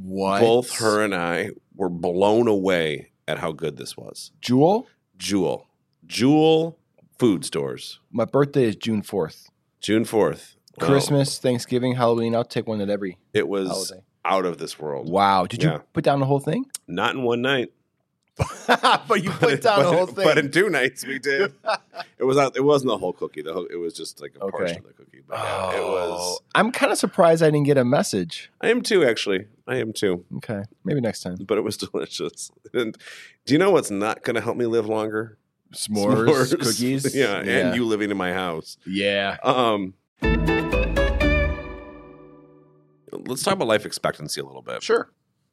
What? 0.00 0.40
Both 0.40 0.78
her 0.78 1.02
and 1.02 1.14
I 1.14 1.50
were 1.74 1.88
blown 1.88 2.46
away 2.48 3.10
at 3.28 3.38
how 3.38 3.52
good 3.52 3.76
this 3.76 3.96
was. 3.96 4.30
Jewel, 4.40 4.86
Jewel, 5.18 5.66
Jewel 6.06 6.78
Food 7.18 7.44
Stores, 7.44 7.98
my 8.10 8.24
birthday 8.24 8.64
is 8.64 8.76
June 8.76 9.02
4th. 9.02 9.48
June 9.80 10.04
fourth, 10.04 10.54
Christmas, 10.78 11.38
Thanksgiving, 11.38 11.94
Halloween. 11.94 12.34
I'll 12.34 12.44
take 12.44 12.66
one 12.68 12.80
at 12.80 12.88
every 12.90 13.18
It 13.34 13.48
was 13.48 13.68
holiday. 13.68 14.04
Out 14.24 14.44
of 14.46 14.58
this 14.58 14.78
world. 14.78 15.08
Wow. 15.10 15.46
Did 15.46 15.62
Yeah. 15.62 15.72
you 15.74 15.82
put 15.92 16.04
down 16.04 16.20
the 16.20 16.26
whole 16.26 16.40
thing? 16.40 16.66
Not 16.86 17.14
in 17.14 17.22
one 17.22 17.42
night, 17.42 17.72
but 18.66 19.22
you 19.22 19.30
put 19.30 19.62
down 19.62 19.80
the 19.82 19.92
whole 19.92 20.06
thing. 20.06 20.24
But 20.24 20.38
in 20.38 20.50
two 20.50 20.70
nights 20.70 21.06
we 21.06 21.18
did. 21.18 21.52
it 22.18 22.24
was 22.24 22.36
not. 22.36 22.56
It 22.56 22.62
wasn't 22.64 22.88
the 22.90 22.98
whole 22.98 23.12
cookie. 23.12 23.42
The 23.42 23.52
whole, 23.52 23.66
it 23.66 23.76
was 23.76 23.94
just 23.94 24.20
like 24.20 24.32
a 24.40 24.44
Okay. 24.44 24.50
portion 24.56 24.76
of 24.78 24.84
the 24.84 24.92
cookie. 24.92 25.20
But 25.26 25.38
yeah, 25.38 25.76
it 25.76 25.82
was. 25.82 26.18
Oh, 26.20 26.38
I'm 26.54 26.72
kind 26.72 26.90
of 26.92 26.98
surprised 26.98 27.42
I 27.42 27.50
didn't 27.50 27.66
get 27.66 27.76
a 27.78 27.84
message. 27.84 28.50
I 28.60 28.68
am 28.70 28.80
too. 28.82 29.04
Actually, 29.04 29.46
I 29.66 29.76
am 29.76 29.92
too. 29.92 30.24
Okay. 30.38 30.62
Maybe 30.84 31.00
next 31.00 31.20
time. 31.22 31.36
But 31.46 31.58
it 31.58 31.62
was 31.62 31.76
delicious. 31.92 32.50
And 32.72 32.96
do 33.46 33.52
you 33.54 33.58
know 33.58 33.70
what's 33.70 33.90
not 33.90 34.22
going 34.24 34.34
to 34.36 34.40
help 34.40 34.56
me 34.56 34.66
live 34.66 34.86
longer? 34.86 35.36
S'mores, 35.74 36.50
cookies. 36.58 37.14
yeah, 37.14 37.36
and 37.38 37.74
you 37.74 37.86
living 37.86 38.10
in 38.10 38.16
my 38.18 38.32
house. 38.34 38.76
Yeah. 38.86 39.38
Um, 39.42 39.94
let's 43.26 43.42
talk 43.42 43.54
about 43.54 43.68
life 43.68 43.86
expectancy 43.86 44.40
a 44.40 44.44
little 44.44 44.62
bit. 44.62 44.82
Sure. 44.82 45.10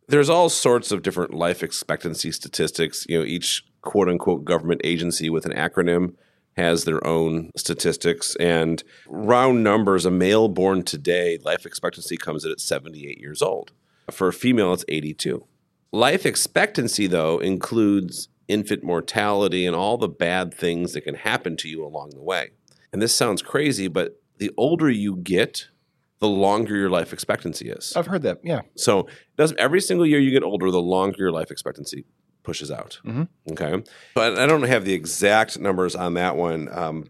There's 0.07 0.29
all 0.29 0.49
sorts 0.49 0.91
of 0.91 1.03
different 1.03 1.33
life 1.33 1.61
expectancy 1.61 2.31
statistics. 2.31 3.05
You 3.07 3.19
know, 3.19 3.25
each 3.25 3.63
quote 3.81 4.09
unquote 4.09 4.43
government 4.43 4.81
agency 4.83 5.29
with 5.29 5.45
an 5.45 5.53
acronym 5.53 6.15
has 6.57 6.83
their 6.83 7.05
own 7.05 7.51
statistics. 7.55 8.35
And 8.37 8.83
round 9.07 9.63
numbers, 9.63 10.05
a 10.05 10.11
male 10.11 10.49
born 10.49 10.83
today, 10.83 11.37
life 11.43 11.65
expectancy 11.65 12.17
comes 12.17 12.43
in 12.43 12.51
at 12.51 12.59
78 12.59 13.19
years 13.19 13.41
old. 13.41 13.71
For 14.11 14.27
a 14.27 14.33
female, 14.33 14.73
it's 14.73 14.85
82. 14.87 15.45
Life 15.91 16.25
expectancy, 16.25 17.07
though, 17.07 17.39
includes 17.39 18.29
infant 18.47 18.83
mortality 18.83 19.65
and 19.65 19.75
all 19.75 19.97
the 19.97 20.09
bad 20.09 20.53
things 20.53 20.93
that 20.93 21.01
can 21.01 21.15
happen 21.15 21.55
to 21.57 21.69
you 21.69 21.85
along 21.85 22.11
the 22.11 22.21
way. 22.21 22.49
And 22.91 23.01
this 23.01 23.13
sounds 23.13 23.41
crazy, 23.41 23.87
but 23.87 24.19
the 24.37 24.51
older 24.57 24.89
you 24.89 25.15
get, 25.15 25.67
the 26.19 26.27
longer 26.27 26.75
your 26.75 26.89
life 26.89 27.13
expectancy 27.13 27.69
is. 27.69 27.93
I've 27.95 28.07
heard 28.07 28.23
that. 28.23 28.39
Yeah. 28.43 28.61
So 28.75 29.07
does 29.37 29.53
every 29.57 29.81
single 29.81 30.05
year 30.05 30.19
you 30.19 30.31
get 30.31 30.43
older, 30.43 30.69
the 30.71 30.81
longer 30.81 31.17
your 31.19 31.31
life 31.31 31.49
expectancy 31.51 32.05
pushes 32.43 32.71
out. 32.71 32.99
Mhm. 33.05 33.27
Okay. 33.51 33.83
But 34.15 34.37
I 34.37 34.45
don't 34.45 34.63
have 34.63 34.85
the 34.85 34.93
exact 34.93 35.59
numbers 35.59 35.95
on 35.95 36.13
that 36.15 36.35
one. 36.35 36.67
Um, 36.71 37.05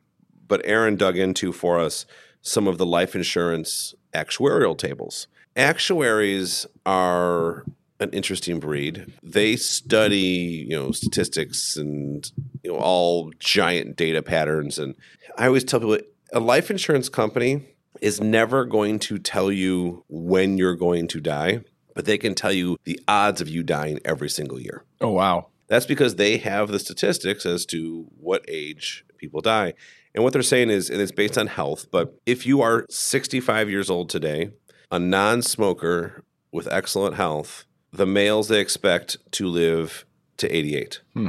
but 0.47 0.61
Aaron 0.65 0.95
dug 0.95 1.17
into 1.17 1.51
for 1.51 1.79
us 1.79 2.05
some 2.41 2.67
of 2.67 2.77
the 2.77 2.85
life 2.85 3.15
insurance 3.15 3.93
actuarial 4.13 4.77
tables. 4.77 5.27
Actuaries 5.55 6.65
are 6.85 7.65
an 7.99 8.09
interesting 8.11 8.59
breed. 8.59 9.11
They 9.21 9.55
study, 9.55 10.65
you 10.69 10.75
know, 10.75 10.91
statistics 10.91 11.75
and 11.77 12.31
you 12.63 12.71
know 12.71 12.77
all 12.79 13.31
giant 13.39 13.95
data 13.95 14.21
patterns 14.21 14.79
and 14.79 14.95
I 15.37 15.47
always 15.47 15.63
tell 15.63 15.79
people 15.79 15.99
a 16.33 16.39
life 16.39 16.69
insurance 16.71 17.07
company 17.09 17.65
is 18.01 18.21
never 18.21 18.65
going 18.65 18.99
to 18.99 19.17
tell 19.19 19.51
you 19.51 20.03
when 20.07 20.57
you're 20.57 20.75
going 20.75 21.07
to 21.09 21.19
die, 21.19 21.61
but 21.95 22.05
they 22.05 22.17
can 22.17 22.35
tell 22.35 22.51
you 22.51 22.77
the 22.85 22.99
odds 23.07 23.41
of 23.41 23.49
you 23.49 23.63
dying 23.63 23.99
every 24.05 24.29
single 24.29 24.59
year. 24.59 24.83
Oh 25.01 25.11
wow. 25.11 25.47
That's 25.67 25.85
because 25.85 26.15
they 26.15 26.37
have 26.37 26.69
the 26.69 26.79
statistics 26.79 27.45
as 27.45 27.65
to 27.67 28.07
what 28.19 28.43
age 28.47 29.05
people 29.17 29.41
die. 29.41 29.73
And 30.15 30.23
what 30.23 30.33
they're 30.33 30.41
saying 30.41 30.71
is, 30.71 30.89
and 30.89 30.99
it's 30.99 31.11
based 31.11 31.37
on 31.37 31.45
health, 31.47 31.85
but 31.91 32.19
if 32.25 32.45
you 32.45 32.61
are 32.61 32.85
65 32.89 33.69
years 33.69 33.89
old 33.89 34.09
today, 34.09 34.49
a 34.91 34.97
non 34.97 35.43
smoker 35.43 36.23
with 36.51 36.67
excellent 36.71 37.15
health, 37.15 37.65
the 37.93 38.07
males 38.07 38.47
they 38.47 38.59
expect 38.59 39.17
to 39.33 39.45
live 39.45 40.05
to 40.37 40.49
88, 40.55 41.01
Hmm. 41.13 41.27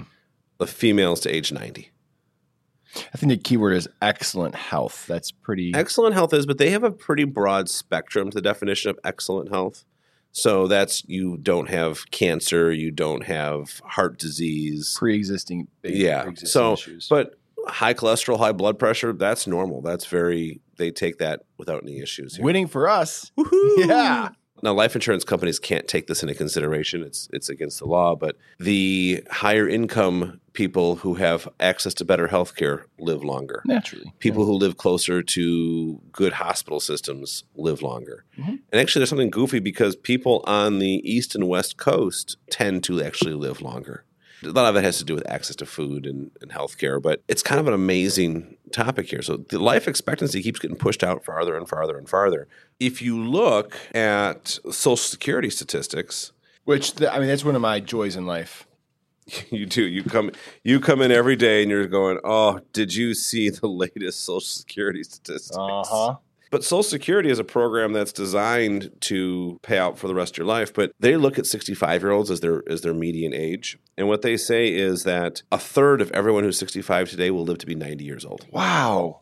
the 0.59 0.67
females 0.67 1.21
to 1.21 1.29
age 1.35 1.53
90. 1.53 1.90
I 2.97 3.17
think 3.19 3.31
the 3.31 3.37
keyword 3.39 3.75
is 3.75 3.89
excellent 4.03 4.55
health. 4.55 5.07
That's 5.07 5.31
pretty 5.31 5.73
Excellent 5.75 6.15
health 6.15 6.33
is, 6.35 6.45
but 6.47 6.59
they 6.59 6.71
have 6.71 6.83
a 6.85 6.91
pretty 6.91 7.25
broad 7.25 7.69
spectrum 7.69 8.31
to 8.31 8.35
the 8.35 8.43
definition 8.43 8.91
of 8.91 8.99
excellent 9.05 9.51
health. 9.51 9.85
So 10.33 10.67
that's 10.67 11.05
you 11.09 11.37
don't 11.39 11.69
have 11.71 12.11
cancer, 12.11 12.71
you 12.73 12.91
don't 12.91 13.25
have 13.25 13.81
heart 13.85 14.19
disease, 14.19 14.95
pre-existing. 14.99 15.69
Yeah. 15.83 16.23
pre-existing 16.23 16.49
So, 16.49 16.73
issues. 16.75 17.09
but 17.09 17.35
high 17.67 17.95
cholesterol, 17.95 18.39
high 18.39 18.53
blood 18.53 18.79
pressure, 18.79 19.13
that's 19.13 19.47
normal. 19.47 19.83
That's 19.83 20.07
very, 20.07 20.61
they 20.77 20.91
take 20.91 21.19
that 21.19 21.43
without 21.59 21.83
any 21.83 21.99
issues. 22.01 22.37
Here. 22.37 22.45
winning 22.45 22.67
for 22.69 22.89
us. 22.89 23.31
Woohoo! 23.39 23.75
Yeah. 23.89 24.31
Now, 24.63 24.73
life 24.75 24.95
insurance 24.95 25.25
companies 25.25 25.59
can't 25.59 25.89
take 25.89 26.07
this 26.07 26.23
into 26.23 26.35
consideration. 26.35 27.03
It's 27.03 27.29
it's 27.33 27.49
against 27.49 27.79
the 27.79 27.87
law. 27.87 28.15
But 28.15 28.37
the 28.59 29.23
higher 29.31 29.69
income 29.69 30.41
people 30.53 30.97
who 30.97 31.15
have 31.15 31.49
access 31.61 31.95
to 31.95 32.05
better 32.05 32.27
health 32.27 32.57
care 32.57 32.87
live 32.99 33.23
longer. 33.25 33.63
Naturally. 33.65 34.13
People 34.19 34.45
who 34.45 34.53
live 34.53 34.77
closer 34.77 35.23
to 35.23 36.01
good 36.13 36.33
hospital 36.35 36.81
systems 36.81 37.45
live 37.55 37.83
longer. 37.83 38.25
Mhm. 38.39 38.59
And 38.73 38.81
actually, 38.81 39.01
there's 39.01 39.09
something 39.11 39.31
goofy 39.31 39.61
because 39.61 39.97
people 39.97 40.43
on 40.47 40.79
the 40.79 41.01
east 41.11 41.35
and 41.35 41.49
west 41.49 41.77
coast 41.77 42.37
tend 42.51 42.85
to 42.85 43.03
actually 43.03 43.35
live 43.35 43.61
longer. 43.63 44.05
A 44.43 44.49
lot 44.49 44.71
of 44.71 44.77
it 44.77 44.85
has 44.85 44.97
to 44.99 45.05
do 45.05 45.15
with 45.15 45.29
access 45.29 45.55
to 45.57 45.67
food 45.67 46.07
and, 46.07 46.31
and 46.41 46.51
healthcare, 46.51 47.01
but 47.01 47.23
it's 47.29 47.43
kind 47.43 47.61
of 47.61 47.69
an 47.69 47.75
amazing 47.75 48.57
topic 48.73 49.09
here. 49.11 49.23
So 49.23 49.37
the 49.37 49.59
life 49.59 49.87
expectancy 49.87 50.43
keeps 50.43 50.59
getting 50.59 50.77
pushed 50.77 51.05
out 51.05 51.25
farther 51.25 51.57
and 51.57 51.69
farther 51.69 51.99
and 51.99 52.09
farther. 52.09 52.49
If 52.79 53.03
you 53.03 53.23
look 53.23 53.77
at 53.95 54.59
Social 54.71 54.97
Security 54.97 55.51
statistics, 55.51 56.33
Which 56.65 56.95
the, 56.95 57.13
I 57.13 57.19
mean, 57.19 57.29
that's 57.29 57.45
one 57.45 57.57
of 57.57 57.63
my 57.63 57.81
joys 57.81 58.17
in 58.17 58.27
life. 58.27 58.67
you 59.51 59.67
do 59.67 59.83
you 59.83 60.03
come 60.03 60.31
you 60.65 60.81
come 60.81 61.03
in 61.03 61.13
every 61.13 61.37
day 61.37 61.63
and 61.63 61.71
you're 61.71 61.87
going, 61.87 62.19
oh, 62.25 62.61
did 62.73 62.95
you 62.95 63.15
see 63.15 63.51
the 63.51 63.69
latest 63.69 64.25
Social 64.25 64.41
Security 64.41 65.03
statistics? 65.03 65.57
Uh-huh. 65.57 66.17
But 66.51 66.65
Social 66.65 66.83
Security 66.83 67.31
is 67.31 67.39
a 67.39 67.45
program 67.45 67.93
that's 67.93 68.13
designed 68.13 68.91
to 69.03 69.59
pay 69.63 69.79
out 69.79 69.99
for 69.99 70.09
the 70.09 70.15
rest 70.15 70.35
of 70.35 70.39
your 70.39 70.47
life. 70.47 70.75
But 70.75 70.93
they 70.99 71.17
look 71.17 71.39
at 71.39 71.47
65 71.47 72.03
year 72.03 72.11
olds 72.11 72.31
as 72.31 72.41
their 72.41 72.63
as 72.69 72.81
their 72.81 72.95
median 72.95 73.33
age, 73.33 73.79
and 73.97 74.09
what 74.09 74.23
they 74.23 74.37
say 74.37 74.73
is 74.73 75.05
that 75.05 75.43
a 75.53 75.59
third 75.59 76.01
of 76.01 76.11
everyone 76.13 76.45
who's 76.45 76.59
65 76.59 77.11
today 77.11 77.31
will 77.31 77.45
live 77.45 77.59
to 77.59 77.67
be 77.67 77.75
90 77.75 78.05
years 78.05 78.25
old. 78.25 78.47
Wow. 78.51 79.21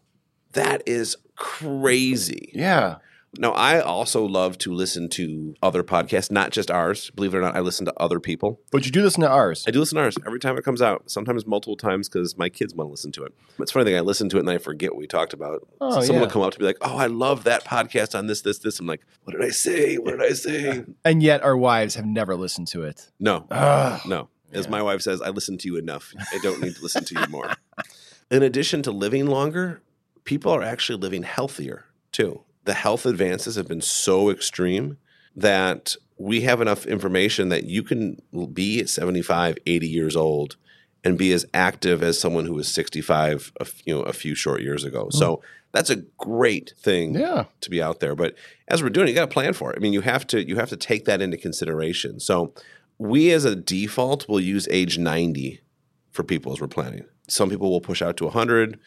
That 0.52 0.82
is 0.86 1.16
crazy. 1.36 2.50
Yeah. 2.54 2.96
Now, 3.36 3.52
I 3.52 3.80
also 3.80 4.24
love 4.24 4.56
to 4.58 4.72
listen 4.72 5.08
to 5.10 5.54
other 5.62 5.82
podcasts, 5.82 6.30
not 6.30 6.50
just 6.50 6.70
ours. 6.70 7.10
Believe 7.10 7.34
it 7.34 7.38
or 7.38 7.40
not, 7.42 7.54
I 7.54 7.60
listen 7.60 7.84
to 7.86 7.92
other 7.98 8.20
people. 8.20 8.60
But 8.72 8.86
you 8.86 8.90
do 8.90 9.02
listen 9.02 9.20
to 9.20 9.28
ours. 9.28 9.64
I 9.68 9.70
do 9.70 9.80
listen 9.80 9.96
to 9.96 10.02
ours 10.04 10.16
every 10.26 10.40
time 10.40 10.56
it 10.56 10.64
comes 10.64 10.80
out, 10.80 11.10
sometimes 11.10 11.46
multiple 11.46 11.76
times 11.76 12.08
because 12.08 12.38
my 12.38 12.48
kids 12.48 12.74
want 12.74 12.88
to 12.88 12.90
listen 12.90 13.12
to 13.12 13.24
it. 13.24 13.34
It's 13.58 13.70
funny 13.72 13.84
thing, 13.84 13.96
I 13.96 14.00
listen 14.00 14.28
to 14.30 14.38
it 14.38 14.40
and 14.40 14.50
I 14.50 14.56
forget 14.58 14.92
what 14.92 14.98
we 14.98 15.06
talked 15.06 15.34
about. 15.34 15.68
Oh, 15.80 15.90
so 15.90 16.00
someone 16.00 16.14
yeah. 16.14 16.20
will 16.26 16.32
come 16.32 16.42
up 16.42 16.54
to 16.54 16.60
me 16.60 16.66
like, 16.66 16.78
oh, 16.80 16.96
I 16.96 17.06
love 17.06 17.44
that 17.44 17.64
podcast 17.64 18.18
on 18.18 18.28
this, 18.28 18.40
this, 18.40 18.58
this. 18.60 18.80
I'm 18.80 18.86
like, 18.86 19.02
what 19.24 19.34
did 19.36 19.44
I 19.44 19.50
say? 19.50 19.96
What 19.96 20.12
did 20.18 20.22
I 20.22 20.30
say? 20.32 20.84
And 21.04 21.22
yet 21.22 21.42
our 21.42 21.56
wives 21.56 21.96
have 21.96 22.06
never 22.06 22.34
listened 22.34 22.68
to 22.68 22.82
it. 22.82 23.10
no, 23.20 23.46
Ugh. 23.50 24.00
no. 24.06 24.28
As 24.52 24.64
Yeah. 24.64 24.70
my 24.70 24.82
wife 24.82 25.02
says, 25.02 25.20
I 25.20 25.28
listen 25.28 25.58
to 25.58 25.68
you 25.68 25.76
enough. 25.76 26.14
I 26.32 26.38
don't 26.42 26.62
need 26.62 26.74
to 26.76 26.82
listen 26.82 27.04
to 27.04 27.14
you 27.20 27.26
more. 27.28 27.52
In 28.30 28.42
addition 28.42 28.82
to 28.82 28.90
living 28.90 29.26
longer, 29.26 29.82
people 30.24 30.50
are 30.52 30.62
actually 30.62 30.98
living 30.98 31.22
healthier 31.24 31.84
too. 32.12 32.40
The 32.68 32.74
health 32.74 33.06
advances 33.06 33.56
have 33.56 33.66
been 33.66 33.80
so 33.80 34.28
extreme 34.28 34.98
that 35.34 35.96
we 36.18 36.42
have 36.42 36.60
enough 36.60 36.84
information 36.84 37.48
that 37.48 37.64
you 37.64 37.82
can 37.82 38.20
be 38.52 38.84
75, 38.84 39.56
80 39.64 39.88
years 39.88 40.14
old 40.14 40.56
and 41.02 41.16
be 41.16 41.32
as 41.32 41.46
active 41.54 42.02
as 42.02 42.20
someone 42.20 42.44
who 42.44 42.52
was 42.52 42.68
65 42.68 43.52
a, 43.58 43.62
f- 43.62 43.80
you 43.86 43.94
know, 43.94 44.02
a 44.02 44.12
few 44.12 44.34
short 44.34 44.60
years 44.60 44.84
ago. 44.84 45.08
So 45.10 45.36
mm-hmm. 45.36 45.46
that's 45.72 45.88
a 45.88 45.96
great 46.18 46.74
thing 46.78 47.14
Yeah. 47.14 47.44
to 47.62 47.70
be 47.70 47.80
out 47.80 48.00
there. 48.00 48.14
But 48.14 48.34
as 48.68 48.82
we're 48.82 48.90
doing, 48.90 49.08
it, 49.08 49.12
you 49.12 49.14
got 49.14 49.30
to 49.30 49.32
plan 49.32 49.54
for 49.54 49.72
it. 49.72 49.78
I 49.78 49.80
mean, 49.80 49.94
you 49.94 50.02
have 50.02 50.26
to 50.26 50.46
you 50.46 50.56
have 50.56 50.68
to 50.68 50.76
take 50.76 51.06
that 51.06 51.22
into 51.22 51.38
consideration. 51.38 52.20
So 52.20 52.52
we, 52.98 53.30
as 53.30 53.46
a 53.46 53.56
default, 53.56 54.28
will 54.28 54.40
use 54.40 54.68
age 54.70 54.98
ninety 54.98 55.62
for 56.10 56.22
people 56.22 56.52
as 56.52 56.60
we're 56.60 56.68
planning. 56.68 57.06
Some 57.28 57.48
people 57.48 57.70
will 57.70 57.80
push 57.80 58.02
out 58.02 58.18
to 58.18 58.28
hundred. 58.28 58.78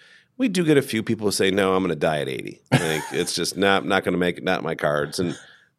We 0.41 0.49
do 0.49 0.63
get 0.65 0.77
a 0.77 0.81
few 0.81 1.03
people 1.03 1.27
who 1.27 1.31
say, 1.31 1.51
"No, 1.51 1.75
I'm 1.75 1.83
going 1.83 1.89
to 1.89 1.95
die 1.95 2.19
at 2.21 2.27
80. 2.27 2.61
Like 2.71 3.03
it's 3.11 3.33
just 3.33 3.55
not 3.57 3.85
not 3.85 4.03
going 4.03 4.13
to 4.13 4.17
make 4.19 4.37
it, 4.39 4.43
not 4.43 4.63
my 4.63 4.75
cards." 4.75 5.19
And 5.19 5.37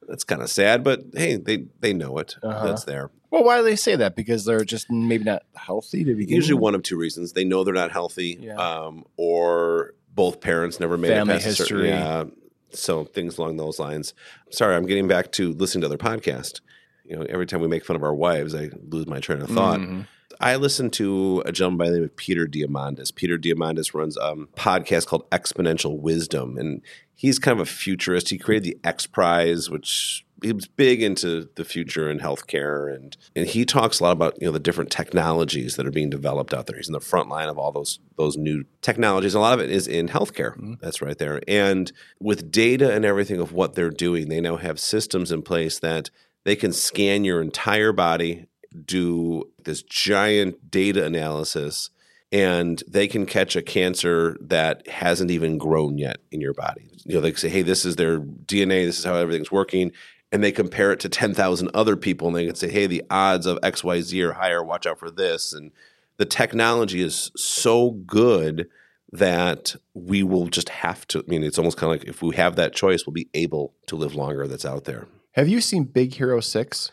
that's 0.09 0.25
kind 0.25 0.41
of 0.43 0.49
sad, 0.51 0.83
but 0.85 1.01
hey, 1.15 1.37
they 1.37 1.67
they 1.81 1.93
know 1.93 2.19
it. 2.19 2.37
Uh-huh. 2.43 2.67
That's 2.67 2.85
there. 2.85 3.11
Well, 3.31 3.45
why 3.45 3.59
do 3.59 3.65
they 3.65 3.77
say 3.77 3.97
that? 3.97 4.15
Because 4.15 4.45
they're 4.45 4.65
just 4.65 4.91
maybe 4.91 5.25
not 5.25 5.43
healthy 5.57 6.05
to 6.05 6.15
begin 6.15 6.37
Usually 6.37 6.55
with? 6.55 6.63
one 6.63 6.75
of 6.75 6.83
two 6.83 6.97
reasons: 6.97 7.33
they 7.33 7.45
know 7.45 7.65
they're 7.65 7.75
not 7.75 7.91
healthy, 7.93 8.39
Yeah. 8.41 8.55
um, 8.57 9.05
or 9.17 9.95
both 10.15 10.41
parents 10.41 10.79
never 10.81 10.97
made 10.99 11.09
Family 11.09 11.35
it 11.35 11.43
past 11.43 11.47
a 11.61 11.65
certain- 11.65 11.87
history. 11.87 12.33
so 12.75 13.05
things 13.05 13.39
along 13.39 13.57
those 13.57 13.79
lines. 13.79 14.15
Sorry, 14.51 14.77
I'm 14.77 14.87
getting 14.87 15.09
back 15.09 15.33
to 15.33 15.53
listening 15.53 15.81
to 15.83 15.87
other 15.87 15.99
podcasts. 15.99 16.61
You 17.05 17.17
know, 17.17 17.23
every 17.29 17.47
time 17.47 17.61
we 17.61 17.69
make 17.69 17.85
fun 17.85 17.97
of 17.97 18.03
our 18.03 18.15
wives, 18.15 18.55
I 18.55 18.71
lose 18.89 19.07
my 19.07 19.19
train 19.21 19.41
of 19.43 19.49
thought. 19.49 19.81
Mhm. 19.81 20.07
I 20.43 20.57
listen 20.57 20.91
to 20.91 21.41
a 21.47 21.53
gentleman 21.53 21.79
by 21.79 21.91
the 21.91 21.97
name 21.99 22.05
of 22.05 22.17
Peter 22.17 22.49
Diamandis. 22.49 23.15
Peter 23.15 23.39
Diamandis 23.39 23.95
runs 23.95 24.17
a 24.17 24.33
um, 24.33 24.49
podcast 24.57 25.07
called 25.07 25.31
Exponential 25.31 26.01
Wisdom, 26.01 26.59
and 26.59 26.83
he's 27.15 27.39
kind 27.39 27.59
of 27.59 27.63
a 27.63 27.71
futurist. 27.71 28.31
He 28.31 28.39
created 28.39 28.65
the 28.65 28.79
X 28.83 29.07
Prize, 29.07 29.71
which 29.71 30.27
he 30.43 30.53
was 30.53 30.67
big 30.67 31.01
into 31.01 31.49
the 31.55 31.65
future 31.65 32.11
and 32.11 32.21
healthcare, 32.21 32.93
and 32.93 33.17
and 33.37 33.47
he 33.47 33.65
talks 33.65 34.01
a 34.01 34.03
lot 34.03 34.11
about 34.11 34.37
you 34.41 34.47
know 34.49 34.53
the 34.53 34.59
different 34.59 34.91
technologies 34.91 35.77
that 35.77 35.87
are 35.87 35.93
being 35.93 36.11
developed 36.11 36.53
out 36.53 36.67
there. 36.67 36.77
He's 36.77 36.89
in 36.89 36.93
the 36.93 36.99
front 37.01 37.29
line 37.29 37.49
of 37.49 37.57
all 37.57 37.71
those 37.71 38.01
those 38.17 38.37
new 38.37 38.65
technologies. 38.81 39.35
A 39.35 39.41
lot 39.41 39.55
of 39.55 39.61
it 39.61 39.71
is 39.71 39.87
in 39.87 40.09
healthcare. 40.09 40.57
Mm-hmm. 40.57 40.75
That's 40.81 41.01
right 41.01 41.19
there, 41.19 41.41
and 41.47 41.93
with 42.19 42.51
data 42.51 42.93
and 42.93 43.05
everything 43.05 43.41
of 43.41 43.53
what 43.53 43.75
they're 43.75 43.91
doing, 43.91 44.29
they 44.29 44.41
now 44.41 44.57
have 44.57 44.81
systems 44.81 45.31
in 45.31 45.43
place 45.43 45.79
that 45.79 46.11
they 46.45 46.57
can 46.57 46.73
scan 46.73 47.23
your 47.23 47.41
entire 47.41 47.93
body 47.93 48.47
do 48.85 49.45
this 49.65 49.83
giant 49.83 50.71
data 50.71 51.05
analysis 51.05 51.91
and 52.33 52.83
they 52.89 53.07
can 53.07 53.27
catch 53.27 53.57
a 53.57 53.63
cancer 53.63 54.37
that 54.41 54.89
hasn't 54.89 55.31
even 55.31 55.59
grown 55.59 55.99
yet 55.99 56.17
in 56.31 56.41
your 56.41 56.55
body. 56.55 56.91
You 57.05 57.17
know, 57.17 57.21
they 57.21 57.35
say, 57.35 57.51
hey, 57.51 57.63
this 57.63 57.85
is 57.85 57.97
their 57.97 58.19
DNA, 58.19 58.87
this 58.87 58.99
is 58.99 59.05
how 59.05 59.15
everything's 59.15 59.53
working. 59.53 59.93
And 60.33 60.43
they 60.43 60.51
compare 60.51 60.93
it 60.93 61.01
to 61.01 61.11
10,000 61.11 61.71
other 61.75 61.95
people 61.95 62.29
and 62.29 62.35
they 62.35 62.47
can 62.47 62.55
say, 62.55 62.71
hey, 62.71 62.87
the 62.87 63.03
odds 63.11 63.45
of 63.45 63.61
XYZ 63.61 64.27
are 64.27 64.33
higher, 64.33 64.65
watch 64.65 64.87
out 64.87 64.99
for 64.99 65.11
this. 65.11 65.53
And 65.53 65.73
the 66.17 66.25
technology 66.25 67.03
is 67.03 67.31
so 67.37 67.91
good 67.91 68.69
that 69.13 69.77
we 69.93 70.23
will 70.23 70.47
just 70.47 70.71
have 70.71 71.07
to. 71.09 71.19
I 71.19 71.25
mean, 71.27 71.45
it's 71.45 71.59
almost 71.59 71.77
kind 71.77 71.93
of 71.93 72.01
like 72.01 72.09
if 72.09 72.23
we 72.23 72.35
have 72.37 72.57
that 72.57 72.73
choice, 72.73 73.07
we'll 73.07 73.13
be 73.13 73.29
able 73.35 73.75
to 73.89 73.97
live 73.97 74.15
longer 74.15 74.47
that's 74.47 74.65
out 74.65 74.85
there. 74.85 75.07
Have 75.33 75.49
you 75.49 75.61
seen 75.61 75.85
Big 75.85 76.15
Hero 76.15 76.41
6? 76.41 76.93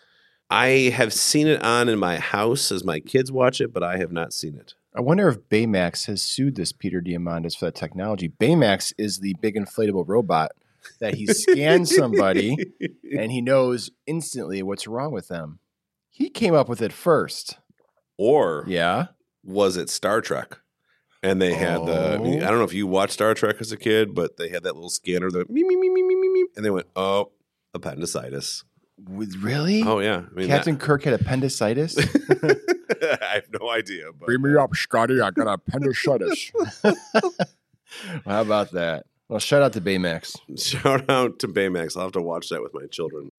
I 0.50 0.91
have 0.96 1.13
seen 1.13 1.48
it 1.48 1.62
on 1.63 1.89
in 1.89 2.00
my 2.00 2.18
house 2.18 2.72
as 2.72 2.84
my 2.84 3.00
kids 3.00 3.32
watch 3.32 3.62
it, 3.62 3.72
but 3.72 3.84
I 3.84 3.98
have 3.98 4.12
not 4.12 4.34
seen 4.34 4.56
it. 4.56 4.74
I 4.96 5.01
wonder 5.01 5.27
if 5.29 5.48
Baymax 5.50 6.08
has 6.08 6.22
sued 6.22 6.56
this 6.56 6.72
Peter 6.72 7.00
Diamandis 7.01 7.56
for 7.58 7.65
that 7.65 7.75
technology. 7.75 8.29
Baymax 8.29 8.94
is 8.98 9.20
the 9.20 9.36
big 9.39 9.56
inflatable 9.56 10.06
robot 10.08 10.51
that 11.00 11.13
he 11.13 11.27
scans 11.27 11.96
somebody 11.96 12.56
and 13.15 13.32
he 13.32 13.41
knows 13.41 13.91
instantly 14.08 14.63
what's 14.63 14.88
wrong 14.88 15.12
with 15.12 15.27
them. 15.27 15.60
He 16.10 16.29
came 16.29 16.56
up 16.56 16.68
with 16.68 16.82
it 16.82 16.91
first. 16.91 17.60
Or 18.18 18.65
Yeah. 18.68 19.08
was 19.44 19.77
it 19.77 19.89
Star 19.89 20.20
Trek? 20.22 20.58
And 21.22 21.41
they 21.41 21.53
had 21.53 21.86
the, 21.86 22.13
I, 22.13 22.18
mean. 22.18 22.41
I 22.41 22.48
don't 22.48 22.58
know 22.60 22.63
if 22.63 22.74
you 22.74 22.88
watched 22.88 23.13
Star 23.13 23.34
Trek 23.34 23.58
as 23.60 23.72
a 23.72 23.77
kid, 23.77 24.15
but 24.15 24.38
they 24.38 24.50
had 24.50 24.63
that 24.63 24.74
little 24.74 24.89
scanner 24.89 25.29
that 25.32 25.50
me, 25.50 25.63
me, 25.63 25.75
me, 25.75 25.89
me, 25.89 26.01
me, 26.01 26.15
me, 26.15 26.29
me, 26.29 26.46
and 26.56 26.65
they 26.65 26.70
went, 26.70 26.88
oh, 26.96 27.32
appendicitis. 27.74 28.63
With- 29.08 29.36
Really? 29.41 29.84
Oh 29.84 30.00
yeah, 30.00 30.24
I 30.29 30.34
mean, 30.34 30.48
Captain 30.48 30.77
Kirk 30.77 31.03
had 31.03 31.13
appendicitis. 31.13 31.98
I 33.01 33.36
have 33.36 33.48
no 33.60 33.70
idea. 33.70 34.06
But 34.18 34.29
me 34.29 34.56
uh, 34.56 34.63
up, 34.63 34.75
Scotty. 34.75 35.22
I 35.22 35.32
got 35.32 35.48
appendicitis. 35.48 36.51
How 38.25 38.41
about 38.41 38.72
that? 38.72 39.06
Well, 39.27 39.39
shout 39.39 39.62
out 39.62 39.74
to 39.74 39.82
Baymax. 39.82 40.36
shout 40.60 41.10
out 41.10 41.39
to 41.39 41.48
Baymax. 41.48 41.96
I'll 41.96 42.03
have 42.03 42.12
to 42.13 42.22
watch 42.22 42.50
that 42.50 42.62
with 42.62 42.74
my 42.74 42.88
children. 42.88 43.29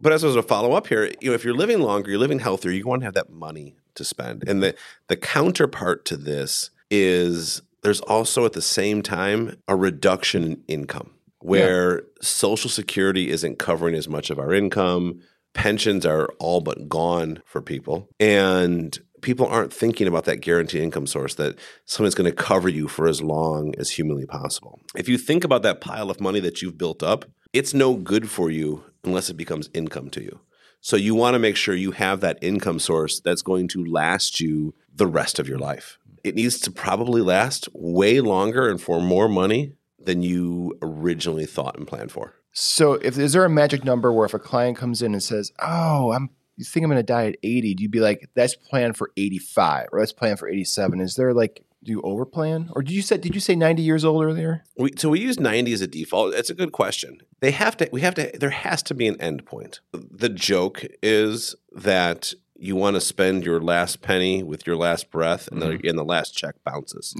But 0.00 0.12
as 0.12 0.22
a 0.22 0.42
follow 0.42 0.72
up 0.72 0.86
here, 0.86 1.10
you 1.20 1.30
know, 1.30 1.34
if 1.34 1.44
you're 1.44 1.54
living 1.54 1.80
longer, 1.80 2.10
you're 2.10 2.20
living 2.20 2.38
healthier, 2.38 2.70
you 2.70 2.86
want 2.86 3.00
to 3.00 3.04
have 3.06 3.14
that 3.14 3.30
money 3.30 3.76
to 3.96 4.04
spend. 4.04 4.48
And 4.48 4.62
the 4.62 4.74
the 5.08 5.16
counterpart 5.16 6.04
to 6.06 6.16
this 6.16 6.70
is 6.90 7.62
there's 7.82 8.00
also 8.02 8.44
at 8.44 8.52
the 8.52 8.62
same 8.62 9.02
time 9.02 9.60
a 9.66 9.74
reduction 9.76 10.44
in 10.44 10.62
income 10.68 11.10
where 11.48 12.02
social 12.20 12.70
security 12.70 13.30
isn't 13.30 13.58
covering 13.58 13.94
as 13.94 14.08
much 14.08 14.30
of 14.30 14.38
our 14.38 14.52
income, 14.52 15.20
pensions 15.54 16.04
are 16.06 16.28
all 16.38 16.60
but 16.60 16.88
gone 16.88 17.42
for 17.44 17.62
people, 17.62 18.08
and 18.20 18.98
people 19.22 19.46
aren't 19.46 19.72
thinking 19.72 20.06
about 20.06 20.24
that 20.24 20.40
guaranteed 20.40 20.82
income 20.82 21.06
source 21.06 21.34
that 21.34 21.58
somebody's 21.84 22.14
going 22.14 22.30
to 22.30 22.36
cover 22.36 22.68
you 22.68 22.88
for 22.88 23.08
as 23.08 23.22
long 23.22 23.74
as 23.78 23.90
humanly 23.90 24.26
possible. 24.26 24.80
If 24.94 25.08
you 25.08 25.18
think 25.18 25.44
about 25.44 25.62
that 25.62 25.80
pile 25.80 26.10
of 26.10 26.20
money 26.20 26.40
that 26.40 26.62
you've 26.62 26.78
built 26.78 27.02
up, 27.02 27.24
it's 27.52 27.74
no 27.74 27.94
good 27.94 28.30
for 28.30 28.50
you 28.50 28.84
unless 29.04 29.30
it 29.30 29.36
becomes 29.36 29.70
income 29.74 30.10
to 30.10 30.22
you. 30.22 30.40
So 30.80 30.96
you 30.96 31.14
want 31.14 31.34
to 31.34 31.40
make 31.40 31.56
sure 31.56 31.74
you 31.74 31.90
have 31.92 32.20
that 32.20 32.38
income 32.40 32.78
source 32.78 33.20
that's 33.20 33.42
going 33.42 33.68
to 33.68 33.84
last 33.84 34.38
you 34.38 34.74
the 34.94 35.06
rest 35.06 35.38
of 35.38 35.48
your 35.48 35.58
life. 35.58 35.98
It 36.22 36.34
needs 36.34 36.60
to 36.60 36.70
probably 36.70 37.20
last 37.20 37.68
way 37.72 38.20
longer 38.20 38.68
and 38.68 38.80
for 38.80 39.00
more 39.00 39.28
money 39.28 39.72
than 40.08 40.22
you 40.22 40.76
originally 40.80 41.44
thought 41.44 41.76
and 41.76 41.86
planned 41.86 42.10
for. 42.10 42.34
So, 42.52 42.94
if 42.94 43.18
is 43.18 43.34
there 43.34 43.44
a 43.44 43.50
magic 43.50 43.84
number 43.84 44.10
where 44.10 44.24
if 44.24 44.32
a 44.32 44.38
client 44.38 44.78
comes 44.78 45.02
in 45.02 45.12
and 45.12 45.22
says, 45.22 45.52
"Oh, 45.60 46.12
I'm 46.12 46.30
you 46.56 46.64
think 46.64 46.82
I'm 46.82 46.90
going 46.90 46.98
to 46.98 47.02
die 47.02 47.26
at 47.26 47.36
80," 47.42 47.74
do 47.74 47.82
you 47.82 47.88
be 47.90 48.00
like, 48.00 48.30
"That's 48.34 48.56
planned 48.56 48.96
for 48.96 49.10
85 49.18 49.88
or 49.92 50.00
that's 50.00 50.14
planned 50.14 50.38
for 50.38 50.48
87"? 50.48 51.00
Is 51.00 51.14
there 51.14 51.34
like 51.34 51.62
do 51.84 51.92
you 51.92 52.02
overplan 52.02 52.70
or 52.72 52.82
did 52.82 52.92
you 52.92 53.02
say 53.02 53.18
did 53.18 53.34
you 53.34 53.40
say 53.40 53.54
90 53.54 53.82
years 53.82 54.04
old 54.04 54.24
earlier? 54.24 54.64
We, 54.78 54.92
so 54.96 55.10
we 55.10 55.20
use 55.20 55.38
90 55.38 55.72
as 55.74 55.82
a 55.82 55.86
default. 55.86 56.34
It's 56.34 56.50
a 56.50 56.54
good 56.54 56.72
question. 56.72 57.20
They 57.40 57.52
have 57.52 57.76
to, 57.76 57.88
we 57.92 58.00
have 58.00 58.14
to, 58.14 58.32
there 58.36 58.50
has 58.50 58.82
to 58.84 58.94
be 58.94 59.06
an 59.06 59.20
end 59.20 59.46
point. 59.46 59.80
The 59.92 60.28
joke 60.28 60.84
is 61.02 61.54
that 61.70 62.32
you 62.56 62.74
want 62.74 62.96
to 62.96 63.00
spend 63.00 63.44
your 63.44 63.60
last 63.60 64.02
penny 64.02 64.42
with 64.42 64.66
your 64.66 64.74
last 64.74 65.12
breath 65.12 65.46
and, 65.52 65.62
the, 65.62 65.66
mm-hmm. 65.66 65.86
and 65.86 65.96
the 65.96 66.04
last 66.04 66.36
check 66.36 66.56
bounces. 66.64 67.14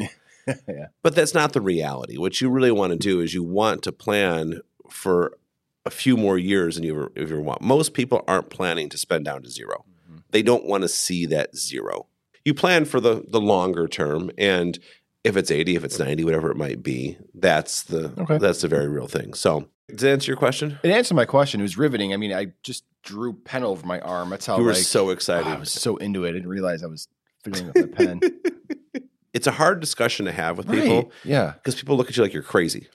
yeah. 0.69 0.87
But 1.02 1.14
that's 1.14 1.35
not 1.35 1.52
the 1.52 1.61
reality. 1.61 2.19
What 2.19 2.40
you 2.40 2.50
really 2.50 2.71
want 2.71 2.93
to 2.93 2.99
do 2.99 3.21
is 3.21 3.35
you 3.35 3.43
want 3.43 3.83
to 3.85 3.93
plan 3.93 4.61
for 4.90 5.38
a 5.85 5.90
few 5.90 6.17
more 6.17 6.38
years 6.38 6.75
than 6.75 6.85
you 6.85 6.93
ever, 6.95 7.12
ever 7.17 7.40
want. 7.40 7.62
Most 7.62 7.95
people 7.95 8.25
aren't 8.28 8.50
planning 8.50 8.88
to 8.90 8.99
spend 8.99 9.25
down 9.25 9.43
to 9.43 9.50
0 9.50 9.85
mm-hmm. 10.07 10.19
They 10.31 10.43
don't 10.43 10.64
want 10.64 10.83
to 10.83 10.88
see 10.88 11.26
that 11.26 11.57
zero. 11.57 12.07
You 12.45 12.55
plan 12.55 12.85
for 12.87 13.00
the 13.00 13.25
the 13.28 13.40
longer 13.40 13.87
term, 13.88 14.31
and 14.38 14.78
if 15.23 15.37
it's 15.37 15.50
eighty, 15.50 15.76
if 15.76 15.85
it's 15.85 15.99
ninety, 15.99 16.25
whatever 16.25 16.50
it 16.50 16.57
might 16.57 16.83
be, 16.83 17.19
that's 17.35 17.83
the 17.83 18.12
Okay. 18.19 18.38
that's 18.38 18.62
the 18.62 18.69
very 18.69 18.88
real 18.88 19.07
thing. 19.07 19.35
So, 19.35 19.69
does 19.88 20.00
that 20.00 20.12
answer 20.12 20.31
your 20.31 20.38
question? 20.38 20.78
It 20.83 20.90
answered 20.90 21.14
my 21.14 21.26
question. 21.26 21.61
It 21.61 21.64
was 21.64 21.76
riveting. 21.76 22.14
I 22.14 22.17
mean, 22.17 22.33
I 22.33 22.52
just 22.62 22.85
drew 23.02 23.35
pen 23.35 23.64
over 23.64 23.87
my 23.87 24.00
arm. 24.00 24.31
That's 24.31 24.47
how 24.47 24.57
you 24.57 24.64
were 24.64 24.73
like, 24.73 24.83
so 24.83 25.11
excited. 25.11 25.47
I 25.47 25.59
was 25.59 25.71
so 25.71 25.97
into 25.97 26.25
it. 26.25 26.31
I 26.31 26.33
didn't 26.33 26.49
realize 26.49 26.83
I 26.83 26.87
was 26.87 27.09
fiddling 27.43 27.67
with 27.67 27.76
my 27.76 28.05
pen. 28.05 28.21
it's 29.35 29.47
a 29.47 29.52
hard 29.52 29.80
discussion 29.80 30.26
to 30.26 30.32
have 30.32 30.56
with 30.58 30.70
people. 30.70 31.11
Yeah. 31.25 31.52
because 31.54 31.75
people 31.75 31.97
look 31.97 32.08
at 32.08 32.16
you 32.16 32.23
like 32.23 32.32
you're 32.32 32.42
crazy. 32.42 32.88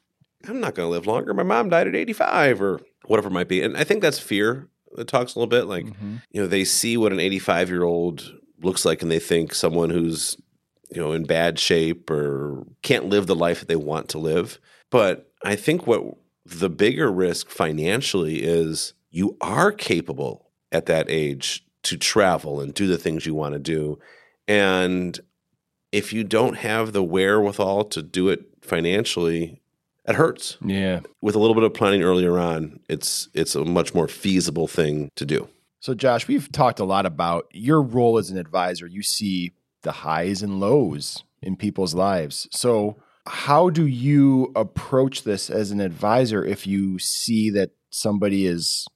I'm 0.48 0.60
not 0.60 0.76
going 0.76 0.86
to 0.88 0.92
live 0.92 1.08
longer. 1.08 1.34
My 1.34 1.44
mom 1.44 1.70
died 1.70 1.88
at 1.88 1.96
85 1.96 2.62
or 2.62 2.80
whatever 3.06 3.30
it 3.30 3.32
might 3.34 3.48
be. 3.48 3.62
And 3.62 3.78
I 3.78 3.84
think 3.84 4.02
that's 4.02 4.20
fear 4.20 4.68
that 4.96 5.08
talks 5.08 5.36
a 5.36 5.40
little 5.40 5.48
bit 5.50 5.66
like, 5.68 5.86
Mhm. 5.86 6.22
you 6.32 6.42
know, 6.42 6.48
they 6.48 6.64
see 6.66 6.98
what 6.98 7.12
an 7.14 7.20
85 7.20 7.70
year 7.70 7.84
old 7.84 8.34
looks 8.62 8.84
like 8.86 9.02
and 9.02 9.10
they 9.12 9.20
think 9.20 9.54
someone 9.54 9.90
who's, 9.90 10.38
you 10.92 11.00
know, 11.00 11.12
in 11.14 11.24
bad 11.24 11.60
shape 11.60 12.10
or 12.10 12.66
can't 12.82 13.06
live 13.10 13.28
the 13.28 13.36
life 13.36 13.60
that 13.60 13.68
they 13.68 13.76
want 13.76 14.10
to 14.10 14.18
live. 14.20 14.60
But 14.90 15.32
I 15.44 15.56
think 15.56 15.88
what 15.88 16.04
the 16.46 16.70
bigger 16.70 17.12
risk 17.12 17.50
financially 17.50 18.44
is 18.44 18.94
you 19.12 19.38
are 19.42 19.72
capable 19.72 20.50
at 20.72 20.86
that 20.88 21.06
age 21.10 21.66
to 21.84 21.98
travel 21.98 22.60
and 22.60 22.74
do 22.74 22.88
the 22.88 22.98
things 22.98 23.26
you 23.26 23.34
want 23.34 23.54
to 23.54 23.60
do. 23.60 23.98
And 24.48 25.20
if 25.94 26.12
you 26.12 26.24
don't 26.24 26.56
have 26.56 26.92
the 26.92 27.04
wherewithal 27.04 27.86
to 27.86 28.02
do 28.02 28.28
it 28.28 28.46
financially, 28.62 29.62
it 30.06 30.16
hurts. 30.16 30.58
Yeah. 30.66 31.02
With 31.22 31.36
a 31.36 31.40
little 31.40 31.54
bit 31.54 31.64
of 31.64 31.74
planning 31.74 32.02
earlier 32.02 32.38
on, 32.38 32.80
it's 32.90 33.30
it's 33.34 33.56
a 33.56 33.64
much 33.64 33.94
more 33.94 34.08
feasible 34.08 34.68
thing 34.68 35.10
to 35.16 35.26
do. 35.26 35.48
So, 35.80 35.94
Josh, 35.94 36.28
we've 36.28 36.52
talked 36.52 36.80
a 36.80 36.86
lot 36.86 37.06
about 37.06 37.46
your 37.52 37.82
role 37.82 38.18
as 38.18 38.30
an 38.32 38.38
advisor. 38.38 38.88
You 38.88 39.04
see 39.04 39.52
the 39.84 39.92
highs 39.92 40.42
and 40.42 40.60
lows 40.60 41.24
in 41.42 41.56
people's 41.56 41.94
lives. 41.94 42.48
So, 42.52 42.98
how 43.28 43.70
do 43.70 43.86
you 43.86 44.52
approach 44.56 45.24
this 45.24 45.50
as 45.50 45.72
an 45.72 45.80
advisor 45.80 46.44
if 46.44 46.66
you 46.66 46.98
see 47.00 47.52
that 47.52 47.72
somebody 47.92 48.48
is 48.48 48.88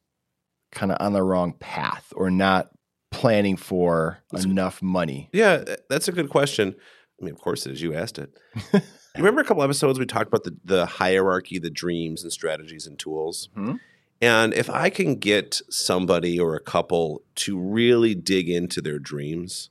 kind 0.71 0.91
of 0.91 0.97
on 0.99 1.13
the 1.13 1.23
wrong 1.23 1.53
path 1.53 2.12
or 2.15 2.31
not 2.31 2.69
planning 3.12 3.58
for 3.58 4.20
enough 4.34 4.82
money? 4.82 5.30
Yeah, 5.32 5.63
that's 5.89 6.08
a 6.08 6.12
good 6.12 6.30
question. 6.30 6.76
I 7.20 7.26
mean, 7.26 7.34
of 7.34 7.41
course 7.41 7.65
it 7.65 7.74
is. 7.74 7.82
You 7.82 7.93
asked 7.93 8.20
it. 8.20 8.32
you 8.74 8.82
remember 9.15 9.41
a 9.41 9.46
couple 9.46 9.63
episodes 9.63 9.98
we 9.98 10.06
talked 10.06 10.28
about 10.28 10.43
the, 10.43 10.56
the 10.63 10.86
hierarchy, 10.86 11.60
the 11.60 11.70
dreams 11.70 12.24
and 12.24 12.32
strategies 12.32 12.86
and 12.86 12.98
tools? 13.00 13.50
Mhm. 13.56 13.80
And 14.22 14.54
if 14.54 14.70
I 14.70 14.89
can 14.89 15.15
get 15.15 15.62
somebody 15.70 16.39
or 16.39 16.56
a 16.56 16.60
couple 16.60 17.22
to 17.36 17.60
really 17.60 18.15
dig 18.15 18.50
into 18.50 18.82
their 18.82 18.98
dreams 18.98 19.70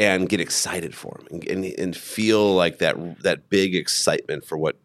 and 0.00 0.28
get 0.28 0.40
excited 0.40 0.94
for 0.94 1.16
them 1.18 1.28
and, 1.30 1.44
and, 1.48 1.64
and 1.78 1.96
feel 1.96 2.54
like 2.54 2.78
that 2.78 3.22
that 3.22 3.48
big 3.48 3.76
excitement 3.76 4.44
for 4.44 4.58
what 4.58 4.76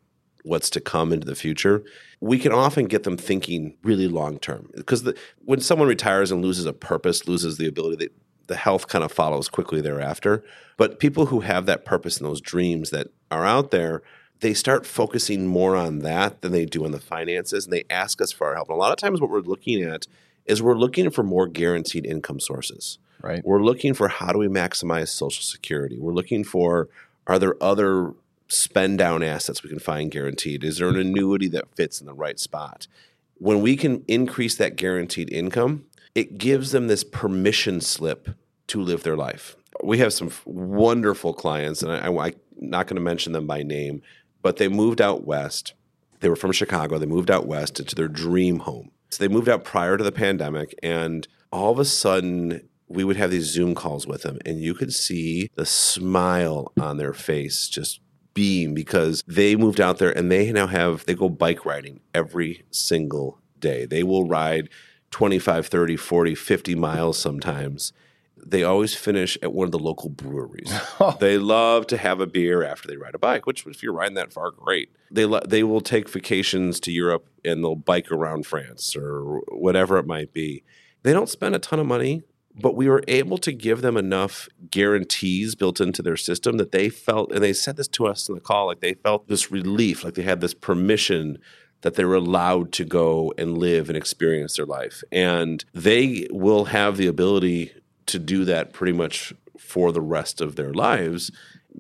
what's 0.43 0.69
to 0.71 0.79
come 0.79 1.11
into 1.11 1.25
the 1.25 1.35
future, 1.35 1.83
we 2.21 2.37
can 2.37 2.51
often 2.51 2.85
get 2.85 3.03
them 3.03 3.17
thinking 3.17 3.77
really 3.83 4.07
long 4.07 4.39
term. 4.39 4.69
Because 4.75 5.11
when 5.45 5.61
someone 5.61 5.87
retires 5.87 6.31
and 6.31 6.41
loses 6.41 6.65
a 6.65 6.73
purpose, 6.73 7.27
loses 7.27 7.57
the 7.57 7.67
ability, 7.67 8.05
that 8.05 8.13
the 8.47 8.55
health 8.55 8.87
kind 8.87 9.03
of 9.03 9.11
follows 9.11 9.47
quickly 9.47 9.79
thereafter. 9.79 10.43
But 10.75 10.99
people 10.99 11.27
who 11.27 11.41
have 11.41 11.65
that 11.67 11.85
purpose 11.85 12.17
and 12.17 12.27
those 12.27 12.41
dreams 12.41 12.89
that 12.89 13.07
are 13.31 13.45
out 13.45 13.71
there, 13.71 14.01
they 14.41 14.53
start 14.53 14.85
focusing 14.85 15.47
more 15.47 15.75
on 15.75 15.99
that 15.99 16.41
than 16.41 16.51
they 16.51 16.65
do 16.65 16.83
on 16.83 16.91
the 16.91 16.99
finances, 16.99 17.65
and 17.65 17.73
they 17.73 17.83
ask 17.89 18.21
us 18.21 18.31
for 18.31 18.47
our 18.47 18.55
help. 18.55 18.69
And 18.69 18.75
a 18.75 18.79
lot 18.79 18.91
of 18.91 18.97
times, 18.97 19.21
what 19.21 19.29
we're 19.29 19.39
looking 19.39 19.83
at 19.83 20.07
is 20.45 20.61
we're 20.61 20.77
looking 20.77 21.09
for 21.09 21.23
more 21.23 21.47
guaranteed 21.47 22.05
income 22.05 22.39
sources. 22.39 22.97
Right. 23.21 23.41
We're 23.43 23.61
looking 23.61 23.93
for 23.93 24.07
how 24.07 24.31
do 24.31 24.39
we 24.39 24.47
maximize 24.47 25.09
Social 25.09 25.43
Security. 25.43 25.97
We're 25.99 26.13
looking 26.13 26.43
for 26.43 26.89
are 27.27 27.37
there 27.37 27.61
other 27.61 28.13
spend 28.49 28.97
down 28.97 29.23
assets 29.23 29.63
we 29.63 29.69
can 29.69 29.79
find 29.79 30.11
guaranteed? 30.11 30.63
Is 30.63 30.77
there 30.77 30.89
an 30.89 30.97
annuity 30.97 31.47
that 31.49 31.75
fits 31.75 32.01
in 32.01 32.07
the 32.07 32.13
right 32.13 32.39
spot? 32.39 32.87
When 33.35 33.61
we 33.61 33.77
can 33.77 34.03
increase 34.07 34.55
that 34.55 34.75
guaranteed 34.75 35.31
income, 35.31 35.85
it 36.15 36.37
gives 36.37 36.71
them 36.71 36.87
this 36.87 37.03
permission 37.03 37.79
slip 37.79 38.29
to 38.67 38.81
live 38.81 39.03
their 39.03 39.15
life. 39.15 39.55
We 39.83 39.99
have 39.99 40.13
some 40.13 40.31
wonderful 40.45 41.33
clients, 41.33 41.81
and 41.81 41.91
I, 41.91 42.07
I'm 42.07 42.33
not 42.57 42.87
going 42.87 42.95
to 42.95 43.01
mention 43.01 43.31
them 43.31 43.47
by 43.47 43.63
name, 43.63 44.01
but 44.41 44.57
they 44.57 44.67
moved 44.67 44.99
out 44.99 45.25
west. 45.25 45.73
They 46.19 46.29
were 46.29 46.35
from 46.35 46.51
Chicago. 46.51 46.97
They 46.97 47.05
moved 47.05 47.31
out 47.31 47.47
west 47.47 47.79
into 47.79 47.95
their 47.95 48.09
dream 48.09 48.59
home. 48.59 48.91
So 49.09 49.23
they 49.23 49.33
moved 49.33 49.47
out 49.47 49.63
prior 49.63 49.97
to 49.97 50.03
the 50.03 50.11
pandemic, 50.11 50.75
and 50.83 51.27
all 51.51 51.71
of 51.71 51.79
a 51.79 51.85
sudden, 51.85 52.67
we 52.87 53.03
would 53.03 53.17
have 53.17 53.31
these 53.31 53.45
Zoom 53.45 53.75
calls 53.75 54.05
with 54.05 54.23
them, 54.23 54.39
and 54.45 54.59
you 54.59 54.73
could 54.73 54.93
see 54.93 55.49
the 55.55 55.65
smile 55.65 56.73
on 56.79 56.97
their 56.97 57.13
face 57.13 57.67
just 57.67 58.01
beam 58.33 58.73
because 58.73 59.23
they 59.27 59.55
moved 59.55 59.81
out 59.81 59.97
there 59.97 60.15
and 60.15 60.31
they 60.31 60.51
now 60.51 60.67
have, 60.67 61.05
they 61.05 61.15
go 61.15 61.29
bike 61.29 61.65
riding 61.65 61.99
every 62.13 62.63
single 62.71 63.39
day. 63.59 63.85
They 63.85 64.03
will 64.03 64.25
ride 64.27 64.69
25, 65.11 65.67
30, 65.67 65.95
40, 65.97 66.35
50 66.35 66.75
miles 66.75 67.17
sometimes. 67.17 67.93
They 68.37 68.63
always 68.63 68.95
finish 68.95 69.37
at 69.41 69.51
one 69.53 69.65
of 69.65 69.71
the 69.71 69.79
local 69.79 70.09
breweries. 70.09 70.71
Oh. 71.01 71.15
they 71.19 71.37
love 71.37 71.87
to 71.87 71.97
have 71.97 72.19
a 72.19 72.27
beer 72.27 72.61
after 72.63 72.87
they 72.87 72.97
ride 72.97 73.15
a 73.15 73.19
bike, 73.19 73.45
which 73.45 73.65
if 73.65 73.81
you're 73.81 73.93
riding 73.93 74.15
that 74.15 74.33
far, 74.33 74.51
great. 74.51 74.89
They 75.09 75.25
lo- 75.25 75.41
they 75.47 75.63
will 75.63 75.79
take 75.81 76.09
vacations 76.09 76.79
to 76.81 76.91
Europe 76.91 77.27
and 77.45 77.63
they'll 77.63 77.75
bike 77.75 78.11
around 78.11 78.45
France 78.45 78.95
or 78.97 79.39
whatever 79.49 79.97
it 79.97 80.05
might 80.05 80.33
be. 80.33 80.63
They 81.03 81.13
don't 81.13 81.29
spend 81.29 81.55
a 81.55 81.59
ton 81.59 81.79
of 81.79 81.85
money, 81.85 82.23
but 82.61 82.75
we 82.75 82.87
were 82.87 83.03
able 83.07 83.37
to 83.39 83.51
give 83.51 83.81
them 83.81 83.97
enough 83.97 84.47
guarantees 84.69 85.55
built 85.55 85.81
into 85.81 86.01
their 86.01 86.17
system 86.17 86.57
that 86.57 86.71
they 86.71 86.89
felt, 86.89 87.31
and 87.31 87.43
they 87.43 87.53
said 87.53 87.77
this 87.77 87.87
to 87.89 88.07
us 88.07 88.27
in 88.27 88.35
the 88.35 88.41
call, 88.41 88.67
like 88.67 88.81
they 88.81 88.93
felt 88.93 89.27
this 89.27 89.51
relief, 89.51 90.03
like 90.03 90.15
they 90.15 90.23
had 90.23 90.41
this 90.41 90.53
permission 90.53 91.37
that 91.81 91.95
they 91.95 92.03
were 92.03 92.15
allowed 92.15 92.71
to 92.73 92.83
go 92.83 93.33
and 93.37 93.57
live 93.57 93.89
and 93.89 93.97
experience 93.97 94.57
their 94.57 94.65
life. 94.65 95.01
And 95.11 95.63
they 95.73 96.27
will 96.29 96.65
have 96.65 96.97
the 96.97 97.07
ability 97.07 97.73
to 98.07 98.19
do 98.19 98.43
that 98.45 98.73
pretty 98.73 98.93
much 98.93 99.33
for 99.57 99.91
the 99.91 100.01
rest 100.01 100.41
of 100.41 100.55
their 100.55 100.73
lives 100.73 101.31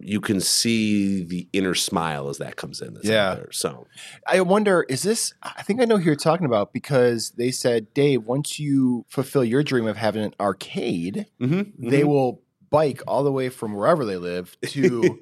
you 0.01 0.21
can 0.21 0.39
see 0.39 1.23
the 1.23 1.47
inner 1.53 1.73
smile 1.75 2.29
as 2.29 2.37
that 2.39 2.55
comes 2.55 2.81
in. 2.81 2.93
That's 2.93 3.07
out 3.07 3.11
Yeah. 3.11 3.35
there. 3.35 3.51
So 3.51 3.87
I 4.27 4.41
wonder, 4.41 4.85
is 4.89 5.03
this? 5.03 5.33
I 5.43 5.61
think 5.63 5.81
I 5.81 5.85
know 5.85 5.97
who 5.97 6.05
you're 6.05 6.15
talking 6.15 6.45
about 6.45 6.73
because 6.73 7.31
they 7.31 7.51
said, 7.51 7.93
Dave, 7.93 8.23
once 8.23 8.59
you 8.59 9.05
fulfill 9.09 9.43
your 9.43 9.63
dream 9.63 9.87
of 9.87 9.97
having 9.97 10.23
an 10.23 10.33
arcade, 10.39 11.25
Mm-hmm. 11.41 11.89
they 11.89 12.03
will 12.03 12.41
bike 12.71 13.01
all 13.07 13.23
the 13.23 13.31
way 13.31 13.49
from 13.49 13.73
wherever 13.73 14.05
they 14.05 14.17
live 14.17 14.55
to 14.67 15.17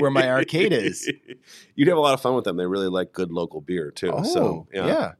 where 0.00 0.10
my 0.10 0.28
arcade 0.28 0.72
is. 0.72 1.10
You'd 1.74 1.88
have 1.88 1.96
a 1.96 2.00
lot 2.00 2.12
of 2.14 2.20
fun 2.20 2.34
with 2.34 2.44
them. 2.44 2.56
They 2.58 2.66
really 2.66 2.88
like 2.88 3.12
good 3.12 3.32
local 3.32 3.60
beer 3.62 3.90
too. 3.90 4.10
Oh, 4.12 4.22
so 4.22 4.66
yeah. 4.72 5.12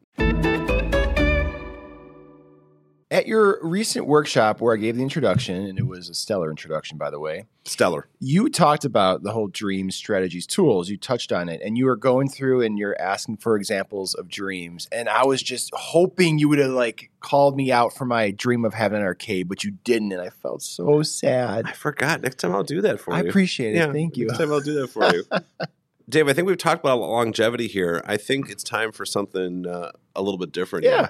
At 3.14 3.28
your 3.28 3.60
recent 3.62 4.08
workshop 4.08 4.60
where 4.60 4.74
I 4.74 4.76
gave 4.76 4.96
the 4.96 5.02
introduction, 5.02 5.66
and 5.66 5.78
it 5.78 5.86
was 5.86 6.08
a 6.08 6.14
stellar 6.14 6.50
introduction, 6.50 6.98
by 6.98 7.10
the 7.10 7.20
way, 7.20 7.44
stellar. 7.64 8.08
you 8.18 8.48
talked 8.48 8.84
about 8.84 9.22
the 9.22 9.30
whole 9.30 9.46
dreams, 9.46 9.94
strategies, 9.94 10.48
tools. 10.48 10.88
You 10.88 10.96
touched 10.96 11.30
on 11.30 11.48
it, 11.48 11.60
and 11.62 11.78
you 11.78 11.84
were 11.84 11.94
going 11.94 12.28
through 12.28 12.62
and 12.62 12.76
you're 12.76 13.00
asking 13.00 13.36
for 13.36 13.54
examples 13.54 14.14
of 14.14 14.26
dreams. 14.26 14.88
And 14.90 15.08
I 15.08 15.24
was 15.26 15.44
just 15.44 15.70
hoping 15.74 16.40
you 16.40 16.48
would 16.48 16.58
have 16.58 16.72
like 16.72 17.12
called 17.20 17.56
me 17.56 17.70
out 17.70 17.94
for 17.94 18.04
my 18.04 18.32
dream 18.32 18.64
of 18.64 18.74
having 18.74 18.98
an 18.98 19.04
arcade, 19.04 19.48
but 19.48 19.62
you 19.62 19.70
didn't, 19.84 20.10
and 20.10 20.20
I 20.20 20.30
felt 20.30 20.62
so 20.62 21.02
sad. 21.02 21.66
I 21.68 21.72
forgot. 21.72 22.20
Next 22.20 22.40
time 22.40 22.52
I'll 22.52 22.64
do 22.64 22.80
that 22.80 22.98
for 22.98 23.14
I 23.14 23.20
you. 23.20 23.26
I 23.26 23.28
appreciate 23.28 23.76
it. 23.76 23.78
Yeah, 23.78 23.92
Thank 23.92 24.16
you. 24.16 24.26
Next 24.26 24.38
time 24.38 24.50
I'll 24.50 24.58
do 24.58 24.74
that 24.80 24.88
for 24.88 25.14
you. 25.14 25.22
Dave, 26.08 26.28
I 26.28 26.32
think 26.32 26.48
we've 26.48 26.58
talked 26.58 26.84
about 26.84 26.98
longevity 26.98 27.68
here. 27.68 28.02
I 28.04 28.16
think 28.16 28.50
it's 28.50 28.64
time 28.64 28.90
for 28.90 29.06
something 29.06 29.68
uh, 29.68 29.92
a 30.16 30.20
little 30.20 30.36
bit 30.36 30.50
different. 30.50 30.84
Yeah. 30.84 30.90
Yeah. 31.02 31.08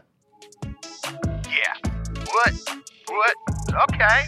What? 2.34 2.52
What? 3.08 3.34
Okay. 3.90 4.26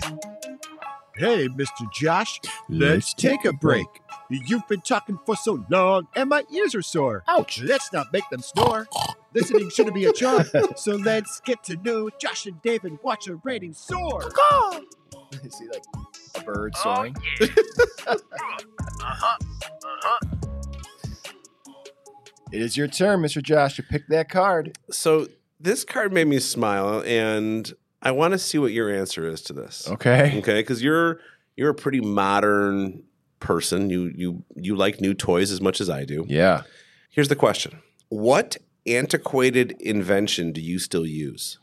Hey, 1.17 1.49
Mr. 1.49 1.91
Josh, 1.95 2.41
let's 2.69 3.15
take 3.15 3.45
a 3.47 3.53
break. 3.53 3.87
You've 4.31 4.67
been 4.69 4.83
talking 4.83 5.19
for 5.25 5.35
so 5.35 5.65
long, 5.71 6.09
and 6.15 6.29
my 6.29 6.45
ears 6.53 6.75
are 6.75 6.83
sore. 6.83 7.25
Ouch. 7.27 7.61
Let's 7.63 7.93
not 7.93 8.13
make 8.13 8.29
them 8.31 8.41
snore. 8.43 8.87
Listening 9.35 9.71
shouldn't 9.71 9.95
be 9.95 10.05
a 10.05 10.13
chore. 10.13 10.45
So 10.77 10.97
let's 10.97 11.41
get 11.41 11.63
to 11.65 11.77
know 11.77 12.11
Josh 12.21 12.47
and 12.47 12.61
Dave 12.63 12.85
and 12.85 12.99
watch 13.03 13.29
a 13.29 13.37
rating 13.37 13.73
soar. 13.73 14.23
See, 15.49 15.69
like 15.73 15.85
a 16.35 16.43
bird 16.43 16.75
Oh, 16.77 16.83
soaring. 16.83 17.17
yeah. 17.41 17.47
uh-huh. 18.07 19.37
Uh-huh. 19.85 20.19
It 22.53 22.63
is 22.63 22.77
your 22.77 22.89
turn, 22.89 23.21
Mr. 23.23 23.43
Josh, 23.43 23.77
to 23.77 23.83
pick 23.83 24.07
that 24.09 24.29
card. 24.29 24.79
So 24.91 25.27
this 25.59 25.83
card 25.85 26.13
made 26.13 26.27
me 26.29 26.39
smile, 26.39 27.03
and 27.07 27.73
I 28.03 28.11
want 28.13 28.33
to 28.33 28.39
see 28.39 28.59
what 28.59 28.73
your 28.73 28.91
answer 28.95 29.27
is 29.29 29.41
to 29.43 29.53
this. 29.53 29.89
Okay. 29.89 30.39
Okay, 30.39 30.61
because 30.61 30.83
you're 30.83 31.21
you're 31.57 31.71
a 31.71 31.75
pretty 31.75 32.01
modern 32.01 33.03
person. 33.41 33.91
You 33.91 34.13
you 34.15 34.45
you 34.55 34.77
like 34.77 35.01
new 35.01 35.15
toys 35.15 35.51
as 35.51 35.61
much 35.61 35.81
as 35.81 35.89
I 35.91 36.05
do. 36.05 36.25
Yeah. 36.29 36.63
Here's 37.11 37.29
the 37.29 37.37
question: 37.37 37.81
What 38.09 38.57
antiquated 38.87 39.73
invention 39.81 40.53
do 40.53 40.61
you 40.61 40.79
still 40.79 41.07
use? 41.07 41.59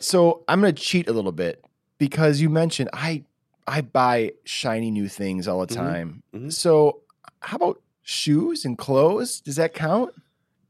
So 0.00 0.44
I'm 0.48 0.60
going 0.60 0.74
to 0.74 0.80
cheat 0.82 1.08
a 1.08 1.12
little 1.12 1.32
bit 1.32 1.64
because 1.98 2.40
you 2.40 2.48
mentioned 2.48 2.88
I 2.92 3.24
I 3.66 3.80
buy 3.82 4.32
shiny 4.44 4.90
new 4.90 5.08
things 5.08 5.46
all 5.48 5.60
the 5.66 5.74
Mhm. 5.74 5.76
time. 5.76 6.22
Mhm. 6.34 6.52
So 6.52 7.00
how 7.40 7.56
about 7.56 7.82
shoes 8.02 8.64
and 8.64 8.78
clothes? 8.78 9.40
Does 9.40 9.56
that 9.56 9.74
count? 9.74 10.14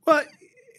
Well, 0.07 0.24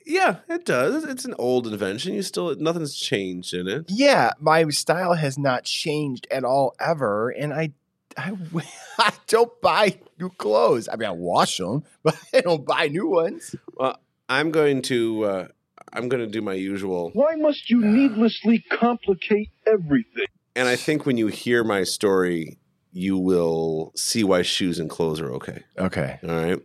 yeah, 0.10 0.38
it 0.50 0.66
does. 0.66 1.06
It's 1.06 1.26
an 1.26 1.36
old 1.38 1.68
invention. 1.68 2.14
You 2.14 2.24
still 2.24 2.56
nothing's 2.56 2.96
changed 2.96 3.54
in 3.54 3.68
it. 3.68 3.86
Yeah, 3.88 4.32
my 4.40 4.68
style 4.70 5.14
has 5.14 5.38
not 5.38 5.64
changed 5.64 6.28
at 6.32 6.44
all 6.44 6.76
ever, 6.80 7.30
and 7.30 7.54
I 7.54 7.74
I, 8.18 8.34
I 9.00 9.14
don't 9.28 9.62
buy 9.62 10.00
new 10.20 10.30
clothes. 10.30 10.90
I 10.92 10.96
mean, 10.96 11.10
I 11.10 11.12
wash 11.12 11.58
them, 11.58 11.84
but 12.04 12.18
I 12.34 12.42
don't 12.42 12.66
buy 12.66 12.88
new 12.88 13.08
ones. 13.08 13.56
Well, 13.76 14.00
I'm 14.28 14.52
going 14.52 14.82
to 14.84 15.24
uh, 15.24 15.48
I'm 15.94 16.10
going 16.10 16.24
to 16.24 16.32
do 16.32 16.42
my 16.42 16.54
usual. 16.54 17.12
Why 17.14 17.36
must 17.36 17.70
you 17.70 17.80
needlessly 17.82 18.64
complicate 18.72 19.52
everything? 19.66 20.26
And 20.56 20.68
I 20.68 20.76
think 20.76 21.06
when 21.06 21.18
you 21.18 21.28
hear 21.28 21.64
my 21.64 21.84
story, 21.84 22.58
you 22.92 23.18
will 23.18 23.92
see 23.96 24.24
why 24.24 24.42
shoes 24.42 24.80
and 24.80 24.90
clothes 24.90 25.22
are 25.22 25.32
okay. 25.34 25.64
Okay. 25.78 26.20
All 26.24 26.30
right. 26.30 26.60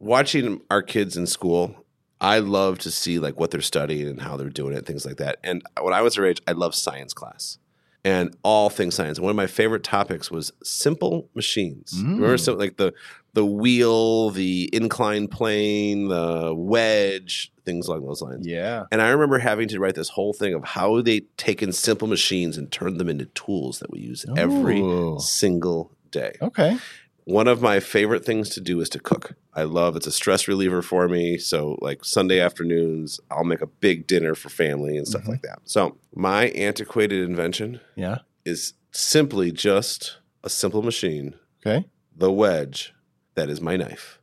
Watching 0.00 0.60
our 0.68 0.82
kids 0.82 1.16
in 1.16 1.28
school, 1.28 1.81
I 2.22 2.38
love 2.38 2.78
to 2.80 2.90
see 2.90 3.18
like 3.18 3.38
what 3.38 3.50
they're 3.50 3.60
studying 3.60 4.08
and 4.08 4.20
how 4.20 4.36
they're 4.36 4.48
doing 4.48 4.74
it, 4.74 4.86
things 4.86 5.04
like 5.04 5.16
that. 5.16 5.38
And 5.42 5.62
when 5.80 5.92
I 5.92 6.02
was 6.02 6.14
their 6.14 6.24
age, 6.24 6.40
I 6.46 6.52
loved 6.52 6.76
science 6.76 7.12
class 7.12 7.58
and 8.04 8.36
all 8.42 8.70
things 8.70 8.94
science. 8.94 9.20
One 9.20 9.30
of 9.30 9.36
my 9.36 9.48
favorite 9.48 9.82
topics 9.82 10.30
was 10.30 10.52
simple 10.62 11.28
machines. 11.34 11.92
Mm. 11.96 12.14
Remember, 12.14 12.38
so 12.38 12.54
like 12.54 12.76
the 12.76 12.94
the 13.34 13.44
wheel, 13.46 14.30
the 14.30 14.68
inclined 14.72 15.30
plane, 15.30 16.08
the 16.08 16.54
wedge, 16.54 17.50
things 17.64 17.88
along 17.88 18.04
those 18.04 18.20
lines. 18.20 18.46
Yeah. 18.46 18.84
And 18.92 19.00
I 19.00 19.08
remember 19.08 19.38
having 19.38 19.68
to 19.68 19.80
write 19.80 19.94
this 19.94 20.10
whole 20.10 20.32
thing 20.32 20.52
of 20.54 20.64
how 20.64 21.00
they 21.00 21.20
taken 21.38 21.72
simple 21.72 22.08
machines 22.08 22.58
and 22.58 22.70
turned 22.70 23.00
them 23.00 23.08
into 23.08 23.24
tools 23.26 23.78
that 23.78 23.90
we 23.90 24.00
use 24.00 24.26
every 24.36 24.82
single 25.18 25.92
day. 26.10 26.36
Okay. 26.42 26.76
One 27.24 27.46
of 27.46 27.62
my 27.62 27.78
favorite 27.80 28.24
things 28.24 28.48
to 28.50 28.60
do 28.60 28.80
is 28.80 28.88
to 28.90 28.98
cook. 28.98 29.34
I 29.54 29.62
love 29.62 29.94
it's 29.96 30.06
a 30.06 30.12
stress 30.12 30.48
reliever 30.48 30.82
for 30.82 31.08
me. 31.08 31.38
So 31.38 31.78
like 31.80 32.04
Sunday 32.04 32.40
afternoons, 32.40 33.20
I'll 33.30 33.44
make 33.44 33.60
a 33.60 33.66
big 33.66 34.06
dinner 34.06 34.34
for 34.34 34.48
family 34.48 34.96
and 34.96 35.06
stuff 35.06 35.22
Mhm. 35.24 35.28
like 35.28 35.42
that. 35.42 35.60
So 35.64 35.98
my 36.14 36.46
antiquated 36.48 37.22
invention 37.28 37.80
Yeah. 37.94 38.18
is 38.44 38.74
simply 38.90 39.52
just 39.52 40.18
a 40.42 40.50
simple 40.50 40.82
machine, 40.82 41.34
Okay. 41.64 41.86
the 42.16 42.32
wedge 42.32 42.92
that 43.36 43.48
is 43.48 43.60
my 43.60 43.76
knife. 43.76 44.18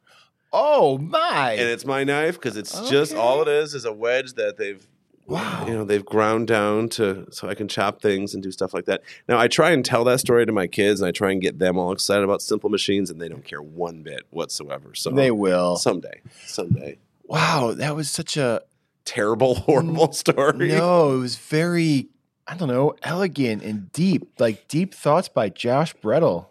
Oh 0.51 0.97
my! 0.97 1.51
And 1.53 1.69
it's 1.69 1.85
my 1.85 2.03
knife 2.03 2.35
because 2.35 2.57
it's 2.57 2.89
just 2.89 3.13
all 3.13 3.41
it 3.43 3.47
is 3.47 3.73
is 3.75 3.85
a 3.85 3.93
wedge 3.93 4.33
that 4.33 4.57
they've 4.57 4.85
Wow. 5.29 5.65
you 5.67 5.73
know 5.73 5.83
they've 5.85 6.03
ground 6.03 6.47
down 6.47 6.89
to 6.89 7.27
so 7.31 7.47
I 7.47 7.53
can 7.53 7.67
chop 7.67 8.01
things 8.01 8.33
and 8.33 8.41
do 8.41 8.51
stuff 8.51 8.73
like 8.73 8.85
that. 8.85 9.03
Now 9.27 9.37
I 9.37 9.47
try 9.47 9.71
and 9.71 9.85
tell 9.85 10.03
that 10.05 10.19
story 10.19 10.45
to 10.45 10.51
my 10.51 10.65
kids 10.67 10.99
and 11.01 11.07
I 11.07 11.11
try 11.11 11.31
and 11.31 11.41
get 11.41 11.59
them 11.59 11.77
all 11.77 11.91
excited 11.91 12.23
about 12.23 12.41
simple 12.41 12.69
machines 12.69 13.09
and 13.11 13.21
they 13.21 13.29
don't 13.29 13.45
care 13.45 13.61
one 13.61 14.01
bit 14.01 14.21
whatsoever. 14.31 14.95
So 14.95 15.11
they 15.11 15.31
will. 15.31 15.75
someday, 15.75 16.21
someday, 16.45 16.97
Wow, 17.25 17.73
that 17.77 17.95
was 17.95 18.09
such 18.09 18.37
a 18.37 18.61
terrible, 19.05 19.53
horrible 19.65 20.11
story. 20.13 20.69
no. 20.69 21.13
It 21.13 21.19
was 21.19 21.35
very, 21.35 22.07
I 22.47 22.55
don't 22.55 22.67
know, 22.69 22.95
elegant 23.03 23.61
and 23.61 23.91
deep, 23.91 24.39
like 24.39 24.67
deep 24.67 24.95
thoughts 24.95 25.29
by 25.29 25.49
Josh 25.49 25.93
Bretl. 25.97 26.47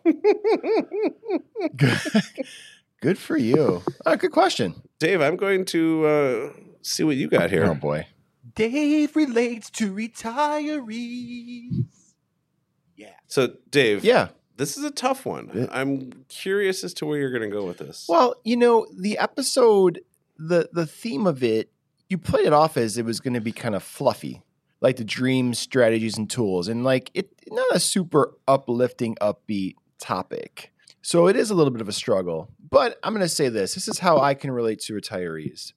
good, 1.77 1.99
good 3.01 3.19
for 3.19 3.37
you. 3.37 3.83
Uh, 4.07 4.17
good 4.17 4.31
question. 4.33 4.83
Dave, 5.01 5.21
I'm 5.21 5.37
going 5.37 5.65
to 5.67 6.07
uh, 6.07 6.53
see 6.83 7.03
what 7.05 7.17
you 7.17 7.29
got 7.29 7.51
here. 7.51 7.65
Oh 7.65 7.75
boy. 7.75 8.07
Dave 8.59 9.15
relates 9.15 9.71
to 9.71 9.95
retirees. 9.95 11.85
Yeah. 12.97 13.13
So, 13.29 13.55
Dave, 13.71 14.03
Yeah. 14.05 14.31
this 14.57 14.77
is 14.77 14.83
a 14.83 14.91
tough 14.91 15.25
one. 15.25 15.69
I'm 15.71 16.25
curious 16.29 16.83
as 16.83 16.93
to 16.95 17.07
where 17.07 17.21
you're 17.21 17.31
going 17.31 17.49
to 17.49 17.57
go 17.57 17.65
with 17.65 17.79
this. 17.79 18.07
Well, 18.09 18.35
you 18.45 18.57
know, 18.57 18.89
the 18.93 19.17
episode, 19.19 20.01
the 20.37 20.69
the 20.73 20.87
theme 20.87 21.27
of 21.29 21.45
it, 21.45 21.71
you 22.09 22.19
played 22.19 22.47
it 22.47 22.53
off 22.53 22.77
as 22.77 22.99
it 22.99 23.05
was 23.05 23.21
going 23.21 23.35
to 23.35 23.41
be 23.41 23.53
kind 23.53 23.77
of 23.77 23.85
fluffy, 23.85 24.43
like 24.81 24.97
the 24.97 25.05
dreams, 25.05 25.61
strategies, 25.61 26.19
and 26.19 26.29
tools, 26.29 26.67
and 26.67 26.83
like 26.83 27.13
it 27.15 27.31
not 27.51 27.67
a 27.73 27.79
super 27.79 28.35
uplifting, 28.49 29.15
upbeat 29.21 29.77
topic. 30.01 30.73
So 31.01 31.29
it 31.29 31.37
is 31.37 31.51
a 31.51 31.55
little 31.55 31.71
bit 31.71 31.81
of 31.81 31.89
a 31.89 31.93
struggle. 31.93 32.51
But 32.69 32.99
I'm 33.05 33.13
going 33.15 33.25
to 33.25 33.29
say 33.29 33.49
this: 33.51 33.75
this 33.75 33.87
is 33.87 34.01
how 34.01 34.19
I 34.19 34.35
can 34.35 34.51
relate 34.51 34.81
to 34.81 34.95
retirees. 34.95 35.75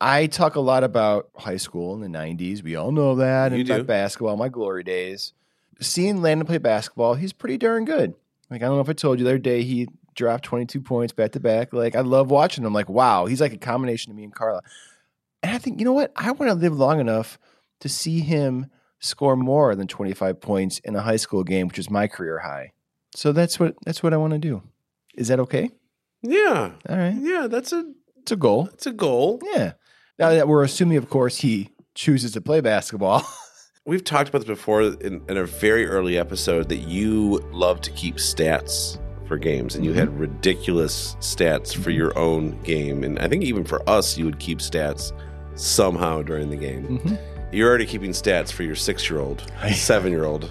I 0.00 0.26
talk 0.26 0.54
a 0.54 0.60
lot 0.60 0.84
about 0.84 1.28
high 1.36 1.56
school 1.56 1.94
in 1.94 2.00
the 2.12 2.18
'90s. 2.18 2.62
We 2.62 2.76
all 2.76 2.92
know 2.92 3.16
that, 3.16 3.52
You 3.52 3.58
and 3.58 3.66
do. 3.66 3.82
basketball, 3.84 4.36
my 4.36 4.48
glory 4.48 4.84
days. 4.84 5.32
Seeing 5.80 6.22
Landon 6.22 6.46
play 6.46 6.58
basketball, 6.58 7.14
he's 7.14 7.32
pretty 7.32 7.56
darn 7.56 7.84
good. 7.84 8.14
Like 8.50 8.62
I 8.62 8.66
don't 8.66 8.76
know 8.76 8.80
if 8.80 8.88
I 8.88 8.92
told 8.94 9.18
you 9.18 9.24
the 9.24 9.30
other 9.30 9.38
day 9.38 9.62
he 9.62 9.88
dropped 10.14 10.44
22 10.44 10.80
points 10.80 11.12
back 11.12 11.32
to 11.32 11.40
back. 11.40 11.72
Like 11.72 11.94
I 11.96 12.00
love 12.00 12.30
watching 12.30 12.64
him. 12.64 12.72
Like 12.72 12.88
wow, 12.88 13.26
he's 13.26 13.40
like 13.40 13.52
a 13.52 13.58
combination 13.58 14.10
of 14.10 14.16
me 14.16 14.24
and 14.24 14.34
Carla. 14.34 14.62
And 15.42 15.54
I 15.54 15.58
think 15.58 15.78
you 15.78 15.84
know 15.84 15.92
what? 15.92 16.12
I 16.16 16.30
want 16.32 16.50
to 16.50 16.54
live 16.54 16.76
long 16.76 17.00
enough 17.00 17.38
to 17.80 17.88
see 17.88 18.20
him 18.20 18.66
score 19.00 19.36
more 19.36 19.76
than 19.76 19.86
25 19.86 20.40
points 20.40 20.80
in 20.80 20.96
a 20.96 21.00
high 21.02 21.16
school 21.16 21.44
game, 21.44 21.68
which 21.68 21.78
is 21.78 21.88
my 21.90 22.08
career 22.08 22.40
high. 22.40 22.72
So 23.14 23.32
that's 23.32 23.60
what 23.60 23.76
that's 23.84 24.02
what 24.02 24.12
I 24.12 24.16
want 24.16 24.32
to 24.32 24.38
do. 24.38 24.62
Is 25.14 25.28
that 25.28 25.40
okay? 25.40 25.70
yeah, 26.22 26.72
All 26.88 26.96
right, 26.96 27.14
yeah, 27.16 27.46
that's 27.48 27.72
a 27.72 27.92
it's 28.20 28.32
a 28.32 28.36
goal. 28.36 28.68
It's 28.72 28.86
a 28.86 28.92
goal. 28.92 29.40
Yeah. 29.44 29.72
Now 30.18 30.30
that 30.30 30.48
we're 30.48 30.64
assuming, 30.64 30.96
of 30.96 31.08
course, 31.08 31.38
he 31.38 31.70
chooses 31.94 32.32
to 32.32 32.40
play 32.40 32.60
basketball. 32.60 33.24
We've 33.84 34.04
talked 34.04 34.28
about 34.28 34.40
this 34.40 34.48
before 34.48 34.82
in, 34.82 35.22
in 35.28 35.36
a 35.38 35.44
very 35.44 35.86
early 35.86 36.18
episode 36.18 36.68
that 36.68 36.78
you 36.80 37.38
love 37.52 37.80
to 37.82 37.90
keep 37.92 38.16
stats 38.16 38.98
for 39.26 39.38
games 39.38 39.74
and 39.76 39.84
you 39.84 39.92
Mm-hmm. 39.92 40.00
had 40.00 40.18
ridiculous 40.20 41.16
stats 41.20 41.74
for 41.74 41.90
your 41.90 42.16
own 42.18 42.60
game. 42.62 43.04
And 43.04 43.18
I 43.18 43.28
think 43.28 43.44
even 43.44 43.64
for 43.64 43.88
us, 43.88 44.18
you 44.18 44.24
would 44.24 44.38
keep 44.38 44.58
stats 44.58 45.12
somehow 45.54 46.22
during 46.22 46.50
the 46.50 46.56
game. 46.56 46.98
Mhm. 46.98 47.18
You're 47.52 47.68
already 47.68 47.86
keeping 47.86 48.10
stats 48.10 48.52
for 48.52 48.62
your 48.62 48.74
six 48.74 49.08
year 49.08 49.20
old, 49.20 49.42
seven 49.72 50.12
year 50.12 50.24
old. 50.24 50.50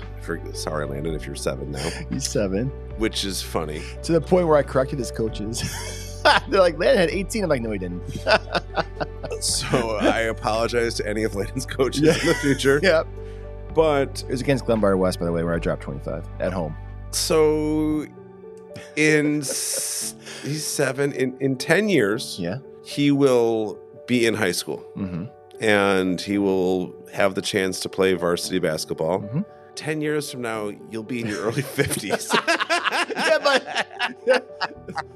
Sorry, 0.53 0.85
Landon, 0.85 1.13
if 1.15 1.25
you're 1.25 1.35
seven 1.35 1.71
now. 1.71 1.89
He's 2.09 2.27
seven. 2.27 2.67
which 2.97 3.23
is 3.23 3.41
funny. 3.41 3.81
to 4.03 4.11
the 4.11 4.19
point 4.19 4.45
where 4.47 4.57
I 4.57 4.63
corrected 4.63 4.99
his 4.99 5.09
coaches. 5.11 5.61
They're 6.49 6.59
like, 6.59 6.77
Landon 6.77 6.97
had 6.97 7.09
18. 7.09 7.43
I'm 7.43 7.49
like, 7.49 7.61
no, 7.61 7.71
he 7.71 7.77
didn't. 7.77 8.03
So 9.39 9.97
I 9.97 10.21
apologize 10.21 10.95
to 10.95 11.07
any 11.07 11.23
of 11.23 11.35
Landon's 11.35 11.65
coaches 11.65 12.01
Yeah. 12.01 12.13
in 12.19 12.27
the 12.27 12.33
future. 12.35 12.79
yep. 12.83 13.05
But 13.75 14.23
It 14.27 14.31
was 14.31 14.41
against 14.41 14.65
Glenbard 14.65 14.97
West, 14.97 15.19
by 15.19 15.25
the 15.25 15.31
way, 15.31 15.43
where 15.43 15.53
I 15.53 15.59
dropped 15.59 15.83
25 15.83 16.25
at 16.39 16.53
home. 16.53 16.75
so 17.11 18.05
in 18.95 19.41
s- 19.41 20.15
he's 20.43 20.65
seven 20.65 21.11
in 21.13 21.35
in 21.39 21.55
ten 21.55 21.87
years, 21.87 22.37
Yeah. 22.39 22.57
he 22.83 23.11
will 23.11 23.77
be 24.07 24.25
in 24.25 24.33
high 24.33 24.53
school 24.53 24.83
Mm-hmm. 24.97 25.25
and 25.63 26.19
he 26.19 26.37
will 26.39 26.95
have 27.13 27.35
the 27.35 27.41
chance 27.43 27.79
to 27.81 27.89
play 27.89 28.13
varsity 28.15 28.57
basketball. 28.59 29.19
Mhm. 29.19 29.45
Ten 29.75 30.01
years 30.01 30.31
from 30.31 30.41
now, 30.41 30.71
you'll 30.89 31.03
be 31.03 31.21
in 31.21 31.27
your 31.27 31.41
early 31.41 31.61
fifties. 31.61 32.31
Yeah, 32.91 33.37
but 33.43 34.45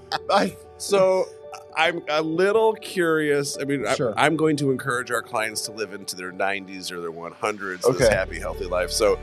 I, 0.29 0.55
So 0.77 1.25
I'm 1.75 2.01
a 2.09 2.21
little 2.21 2.73
curious. 2.75 3.57
I 3.59 3.63
mean, 3.65 3.85
Sure. 3.95 4.13
I, 4.17 4.25
am 4.25 4.35
going 4.35 4.57
to 4.57 4.71
encourage 4.71 5.11
our 5.11 5.21
clients 5.21 5.61
to 5.63 5.71
live 5.71 5.93
into 5.93 6.15
their 6.15 6.31
90s 6.31 6.91
or 6.91 7.01
their 7.01 7.11
100s, 7.11 7.97
this 7.97 8.07
happy, 8.09 8.39
healthy 8.39 8.65
life. 8.65 8.91
So 8.91 9.15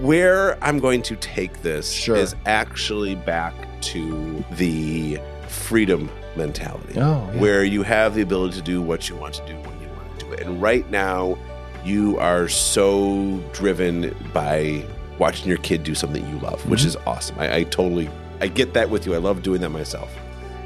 where 0.00 0.62
I'm 0.64 0.78
going 0.78 1.02
to 1.02 1.16
take 1.16 1.62
this 1.62 1.90
Sure. 1.92 2.16
is 2.16 2.34
actually 2.46 3.14
back 3.14 3.54
to 3.82 4.44
the 4.52 5.18
freedom 5.48 6.10
mentality, 6.36 6.94
Oh, 6.96 7.30
yeah. 7.32 7.40
where 7.40 7.64
you 7.64 7.82
have 7.82 8.14
the 8.14 8.22
ability 8.22 8.56
to 8.56 8.62
do 8.62 8.82
what 8.82 9.08
you 9.08 9.16
want 9.16 9.34
to 9.34 9.46
do 9.46 9.54
when 9.54 9.80
you 9.80 9.88
want 9.96 10.18
to 10.18 10.26
do 10.26 10.32
it. 10.32 10.40
And 10.40 10.60
right 10.60 10.88
now, 10.90 11.38
you 11.84 12.18
are 12.18 12.48
so 12.48 13.38
driven 13.52 14.14
by 14.34 14.84
watching 15.18 15.48
your 15.48 15.58
kid 15.58 15.82
do 15.84 15.94
something 15.94 16.26
you 16.28 16.38
love, 16.40 16.66
which 16.68 16.82
Mhm. 16.82 16.86
is 16.86 16.96
awesome. 17.06 17.36
I, 17.38 17.56
I 17.58 17.62
totally, 17.64 18.08
I 18.40 18.48
get 18.48 18.74
that 18.74 18.90
with 18.90 19.06
you. 19.06 19.14
I 19.14 19.18
love 19.18 19.42
doing 19.42 19.60
that 19.62 19.70
myself. 19.70 20.10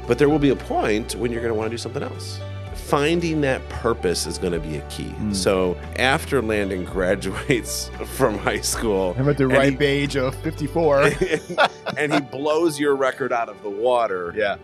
But 0.07 0.17
there 0.17 0.27
will 0.29 0.39
be 0.39 0.49
a 0.49 0.55
point 0.55 1.15
when 1.15 1.31
you're 1.31 1.41
going 1.41 1.53
to 1.53 1.57
want 1.57 1.67
to 1.69 1.73
do 1.73 1.77
something 1.77 2.03
else. 2.03 2.39
Finding 2.73 3.39
that 3.41 3.67
purpose 3.69 4.25
is 4.27 4.37
going 4.37 4.51
to 4.51 4.59
be 4.59 4.75
a 4.77 4.81
key. 4.89 5.13
Mm. 5.19 5.33
So 5.35 5.77
after 5.97 6.41
Landon 6.41 6.83
graduates 6.95 7.89
from 8.15 8.37
high 8.37 8.59
school, 8.61 9.15
I'm 9.17 9.29
at 9.29 9.37
the 9.37 9.43
And 9.45 9.53
ripe 9.53 9.79
he- 9.79 9.85
age 9.85 10.17
of 10.17 10.35
54. 10.35 11.03
and 11.97 12.13
he 12.13 12.19
blows 12.19 12.79
your 12.79 12.95
record 12.95 13.31
out 13.31 13.47
of 13.47 13.61
the 13.63 13.69
water, 13.69 14.33
yeah. 14.35 14.57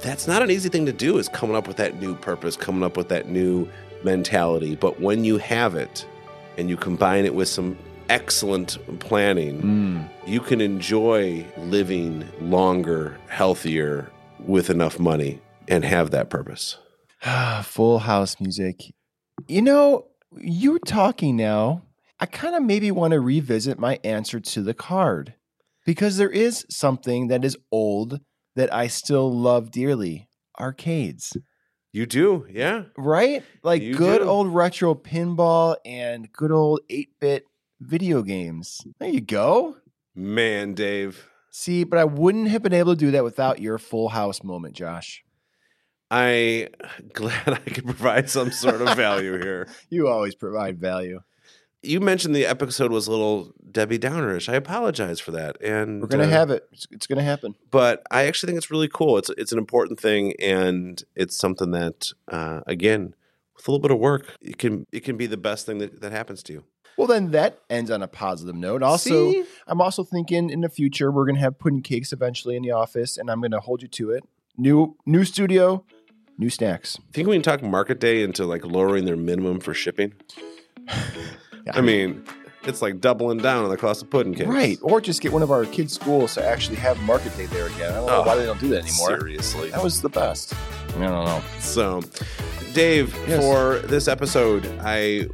that's 0.00 0.28
not 0.28 0.42
an 0.42 0.50
easy 0.50 0.68
thing 0.68 0.86
to 0.86 0.92
do 0.92 1.18
is 1.18 1.28
coming 1.28 1.56
up 1.56 1.66
with 1.66 1.76
that 1.78 2.00
new 2.00 2.14
purpose 2.16 2.56
coming 2.56 2.82
up 2.84 2.96
with 2.96 3.08
that 3.08 3.28
new 3.28 3.68
mentality 4.02 4.74
but 4.74 5.00
when 5.00 5.24
you 5.24 5.38
have 5.38 5.76
it 5.76 6.04
and 6.58 6.68
you 6.68 6.76
combine 6.76 7.24
it 7.24 7.32
with 7.34 7.46
some 7.48 7.78
excellent 8.16 8.70
planning 9.00 9.56
Mm. 9.62 10.08
you 10.26 10.40
can 10.40 10.60
enjoy 10.60 11.46
living 11.76 12.24
longer 12.40 13.16
healthier 13.28 14.10
with 14.38 14.68
enough 14.68 14.98
money 14.98 15.40
and 15.66 15.82
have 15.84 16.10
that 16.10 16.28
purpose 16.28 16.76
Full 17.62 18.00
house 18.00 18.34
music. 18.40 18.76
You 19.46 19.62
know, 19.62 20.08
you're 20.40 20.80
talking 21.00 21.36
now. 21.36 21.82
I 22.18 22.26
kind 22.26 22.54
of 22.56 22.62
maybe 22.64 22.90
want 22.90 23.12
to 23.12 23.20
revisit 23.20 23.78
my 23.78 23.98
answer 24.04 24.40
to 24.40 24.62
the 24.62 24.74
card 24.74 25.34
because 25.86 26.16
there 26.16 26.30
is 26.46 26.66
something 26.68 27.28
that 27.28 27.44
is 27.44 27.56
old 27.70 28.20
that 28.56 28.72
I 28.74 28.88
still 28.88 29.28
love 29.32 29.70
dearly 29.70 30.28
arcades, 30.60 31.36
you 31.92 32.06
do 32.06 32.46
yeah 32.50 32.84
right? 32.96 33.42
Like 33.62 33.82
You 33.82 33.94
good 33.94 34.20
do. 34.22 34.28
old 34.28 34.48
retro 34.48 34.94
pinball 34.94 35.76
and 35.84 36.30
good 36.32 36.50
old 36.52 36.80
8 36.90 37.08
bit 37.20 37.44
video 37.82 38.22
games. 38.22 38.80
There 38.98 39.08
you 39.08 39.20
go. 39.20 39.76
man 40.14 40.74
dave 40.74 41.28
See, 41.54 41.84
but 41.84 41.98
I 41.98 42.04
wouldn't 42.04 42.48
have 42.48 42.62
been 42.62 42.72
able 42.72 42.94
to 42.94 42.98
do 42.98 43.10
that 43.10 43.24
without 43.24 43.60
your 43.60 43.76
full 43.78 44.08
house 44.08 44.42
moment, 44.42 44.74
Josh. 44.74 45.22
i 46.10 46.68
glad 47.12 47.48
i 47.48 47.70
could 47.70 47.84
provide 47.84 48.30
some 48.30 48.50
sort 48.50 48.80
of 48.82 48.96
value 48.96 49.38
here 49.38 49.66
You 49.90 50.08
always 50.08 50.34
provide 50.34 50.78
value. 50.78 51.20
you 51.82 52.00
mentioned 52.00 52.34
the 52.34 52.46
episode 52.46 52.90
was 52.92 53.06
a 53.06 53.10
little 53.10 53.52
debbie 53.70 53.98
downerish 53.98 54.48
i 54.48 54.54
apologize 54.54 55.20
for 55.20 55.32
that 55.32 55.60
and 55.62 56.00
We're 56.02 56.08
gonna 56.08 56.24
uh, 56.24 56.28
have 56.40 56.50
it. 56.50 56.62
It's, 56.72 56.86
it's 56.90 57.06
gonna 57.06 57.22
happen. 57.22 57.54
but 57.70 58.02
I 58.10 58.24
actually 58.24 58.48
think 58.48 58.58
it's 58.58 58.70
really 58.70 58.88
cool. 58.88 59.18
It's 59.18 59.30
it's 59.36 59.52
an 59.52 59.58
important 59.58 59.98
thing, 60.00 60.34
and 60.40 61.02
it's 61.16 61.36
something 61.36 61.70
that, 61.72 62.12
uh, 62.28 62.60
again, 62.66 63.14
with 63.56 63.66
a 63.66 63.70
little 63.70 63.82
bit 63.86 63.90
of 63.90 63.98
work, 63.98 64.36
it 64.40 64.56
can 64.58 64.86
it 64.92 65.00
can 65.04 65.16
be 65.16 65.26
the 65.26 65.36
best 65.48 65.64
thing 65.66 65.78
that, 65.78 66.00
that 66.02 66.12
happens 66.12 66.42
to 66.44 66.52
you. 66.54 66.64
Well, 66.98 67.06
then 67.06 67.30
that 67.30 67.58
ends 67.70 67.90
on 67.90 68.02
a 68.02 68.08
positive 68.08 68.54
note. 68.54 68.82
Also, 68.82 69.30
See? 69.32 69.44
I'm 69.66 69.80
also 69.80 70.04
thinking 70.04 70.50
in 70.50 70.60
the 70.60 70.68
future 70.68 71.10
we're 71.10 71.26
gonna 71.26 71.38
have 71.40 71.58
pudding 71.58 71.82
cakes 71.82 72.12
eventually 72.12 72.56
in 72.56 72.62
the 72.62 72.70
office, 72.72 73.16
and 73.16 73.30
I'm 73.30 73.40
gonna 73.40 73.60
hold 73.60 73.82
you 73.82 73.88
to 73.88 74.10
it. 74.10 74.24
New 74.58 74.96
new 75.06 75.24
studio, 75.24 75.84
new 76.38 76.50
snacks. 76.50 76.98
think 77.12 77.28
we 77.28 77.34
can 77.36 77.42
talk 77.42 77.62
Market 77.62 77.98
Day 78.00 78.22
into 78.22 78.44
like 78.44 78.64
lowering 78.64 79.04
their 79.06 79.16
minimum 79.16 79.60
for 79.60 79.72
shipping. 79.74 80.12
I 81.72 81.80
mean, 81.80 82.24
it's 82.64 82.82
like 82.82 83.00
doubling 83.00 83.38
down 83.38 83.64
on 83.64 83.70
the 83.70 83.76
cost 83.76 84.02
of 84.02 84.10
pudding 84.10 84.34
cakes. 84.34 84.48
right? 84.48 84.78
Or 84.82 85.00
just 85.00 85.20
get 85.20 85.32
one 85.32 85.42
of 85.42 85.50
our 85.50 85.64
kids' 85.64 85.92
schools 85.94 86.34
to 86.34 86.44
actually 86.44 86.76
have 86.76 87.00
market 87.02 87.36
day 87.36 87.46
there 87.46 87.66
again. 87.66 87.92
I 87.92 87.96
don't 87.96 88.06
know 88.06 88.22
Oh, 88.22 88.26
why 88.26 88.36
they 88.36 88.44
don't 88.46 88.60
do 88.60 88.68
that 88.70 88.84
anymore. 88.84 89.18
Seriously. 89.20 89.70
That 89.70 89.82
was 89.82 90.02
the 90.02 90.08
best. 90.08 90.54
I 90.96 91.06
don't 91.06 91.24
know. 91.24 91.42
So, 91.60 92.02
Dave, 92.74 93.14
Yes. 93.28 93.40
for 93.42 93.78
this 93.86 94.08
episode, 94.08 94.66
I 94.80 95.28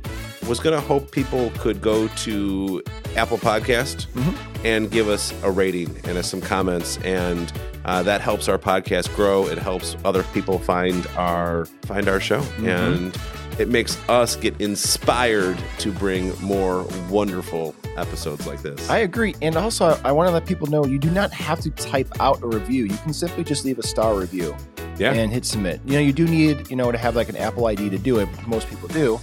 was 0.48 0.58
going 0.60 0.74
to 0.74 0.80
hope 0.86 1.10
people 1.12 1.52
could 1.58 1.80
go 1.80 2.08
to 2.08 2.82
Apple 3.16 3.38
Podcast 3.38 4.06
Mhm. 4.14 4.34
and 4.64 4.90
give 4.90 5.08
us 5.08 5.32
a 5.42 5.50
rating 5.50 5.94
and 6.04 6.16
us 6.18 6.28
some 6.28 6.40
comments, 6.40 6.98
and 7.04 7.52
uh, 7.84 8.02
that 8.02 8.20
helps 8.20 8.48
our 8.48 8.58
podcast 8.58 9.14
grow. 9.14 9.46
It 9.46 9.58
helps 9.58 9.96
other 10.04 10.22
people 10.34 10.58
find 10.58 11.06
our 11.16 11.66
find 11.86 12.08
our 12.08 12.20
show, 12.20 12.40
and 12.64 13.16
it 13.58 13.68
makes 13.68 13.96
us 14.08 14.36
get 14.36 14.58
inspired 14.60 15.58
to 15.78 15.90
bring 15.92 16.32
more 16.40 16.86
wonderful 17.10 17.74
episodes 17.96 18.46
like 18.46 18.62
this. 18.62 18.88
I 18.90 18.98
agree. 18.98 19.34
And 19.42 19.56
also, 19.56 19.98
I 20.04 20.12
want 20.12 20.28
to 20.28 20.32
let 20.32 20.46
people 20.46 20.66
know 20.68 20.84
you 20.86 20.98
do 20.98 21.10
not 21.10 21.32
have 21.32 21.60
to 21.60 21.70
type 21.70 22.08
out 22.20 22.42
a 22.42 22.46
review. 22.46 22.84
You 22.84 22.96
can 22.98 23.12
simply 23.12 23.42
just 23.44 23.64
leave 23.64 23.78
a 23.78 23.82
star 23.82 24.14
review 24.14 24.54
Yeah. 24.98 25.12
and 25.12 25.32
hit 25.32 25.44
submit. 25.44 25.80
You 25.86 25.94
know, 25.94 26.00
you 26.00 26.12
do 26.12 26.26
need, 26.26 26.70
you 26.70 26.76
know, 26.76 26.92
to 26.92 26.98
have 26.98 27.16
like 27.16 27.28
an 27.28 27.36
Apple 27.36 27.66
ID 27.66 27.90
to 27.90 27.98
do 27.98 28.18
it. 28.18 28.28
Most 28.46 28.68
people 28.68 28.88
do. 28.88 29.18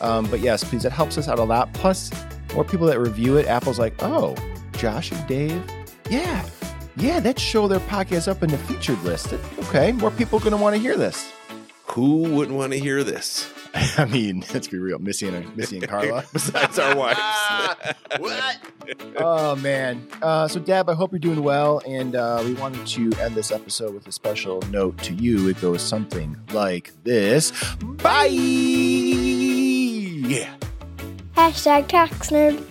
Um, 0.00 0.26
but 0.30 0.40
yes, 0.40 0.64
please, 0.64 0.82
that 0.82 0.92
helps 0.92 1.18
us 1.18 1.28
out 1.28 1.38
a 1.38 1.44
lot. 1.44 1.72
Plus, 1.74 2.10
more 2.54 2.64
people 2.64 2.86
that 2.86 2.98
review 2.98 3.36
it, 3.36 3.46
Apple's 3.46 3.78
like, 3.78 3.94
oh, 4.00 4.34
Josh 4.72 5.12
and 5.12 5.26
Dave, 5.26 5.62
yeah, 6.08 6.44
yeah, 6.96 7.20
let's 7.22 7.40
show 7.40 7.68
their 7.68 7.80
podcast 7.80 8.28
up 8.28 8.42
in 8.42 8.50
the 8.50 8.58
featured 8.58 9.02
list. 9.02 9.32
Okay, 9.60 9.92
more 9.92 10.10
people 10.10 10.38
are 10.38 10.42
going 10.42 10.56
to 10.56 10.62
want 10.62 10.74
to 10.74 10.82
hear 10.82 10.96
this. 10.96 11.32
Who 11.92 12.22
wouldn't 12.34 12.56
want 12.56 12.72
to 12.72 12.78
hear 12.78 13.02
this? 13.04 13.50
I 13.98 14.04
mean, 14.04 14.44
let's 14.52 14.68
be 14.68 14.78
real, 14.78 14.98
Missy 14.98 15.28
and 15.28 15.56
Missy 15.56 15.78
and 15.78 15.88
Carla. 15.88 16.24
Besides 16.32 16.78
our 16.78 16.96
wives. 16.96 17.20
what? 18.18 18.58
oh 19.16 19.56
man. 19.56 20.06
Uh, 20.20 20.48
so, 20.48 20.58
Dab, 20.58 20.88
I 20.88 20.94
hope 20.94 21.12
you're 21.12 21.20
doing 21.20 21.42
well, 21.42 21.80
and 21.86 22.16
uh, 22.16 22.42
we 22.44 22.54
wanted 22.54 22.86
to 22.86 23.12
end 23.20 23.34
this 23.34 23.52
episode 23.52 23.94
with 23.94 24.06
a 24.08 24.12
special 24.12 24.60
note 24.70 24.98
to 25.04 25.14
you. 25.14 25.48
It 25.48 25.60
goes 25.60 25.82
something 25.82 26.36
like 26.52 26.92
this: 27.04 27.52
Bye. 28.02 29.39
Yeah. 30.30 30.54
Hashtag 31.34 31.88
tax 31.88 32.30
nerd. 32.30 32.69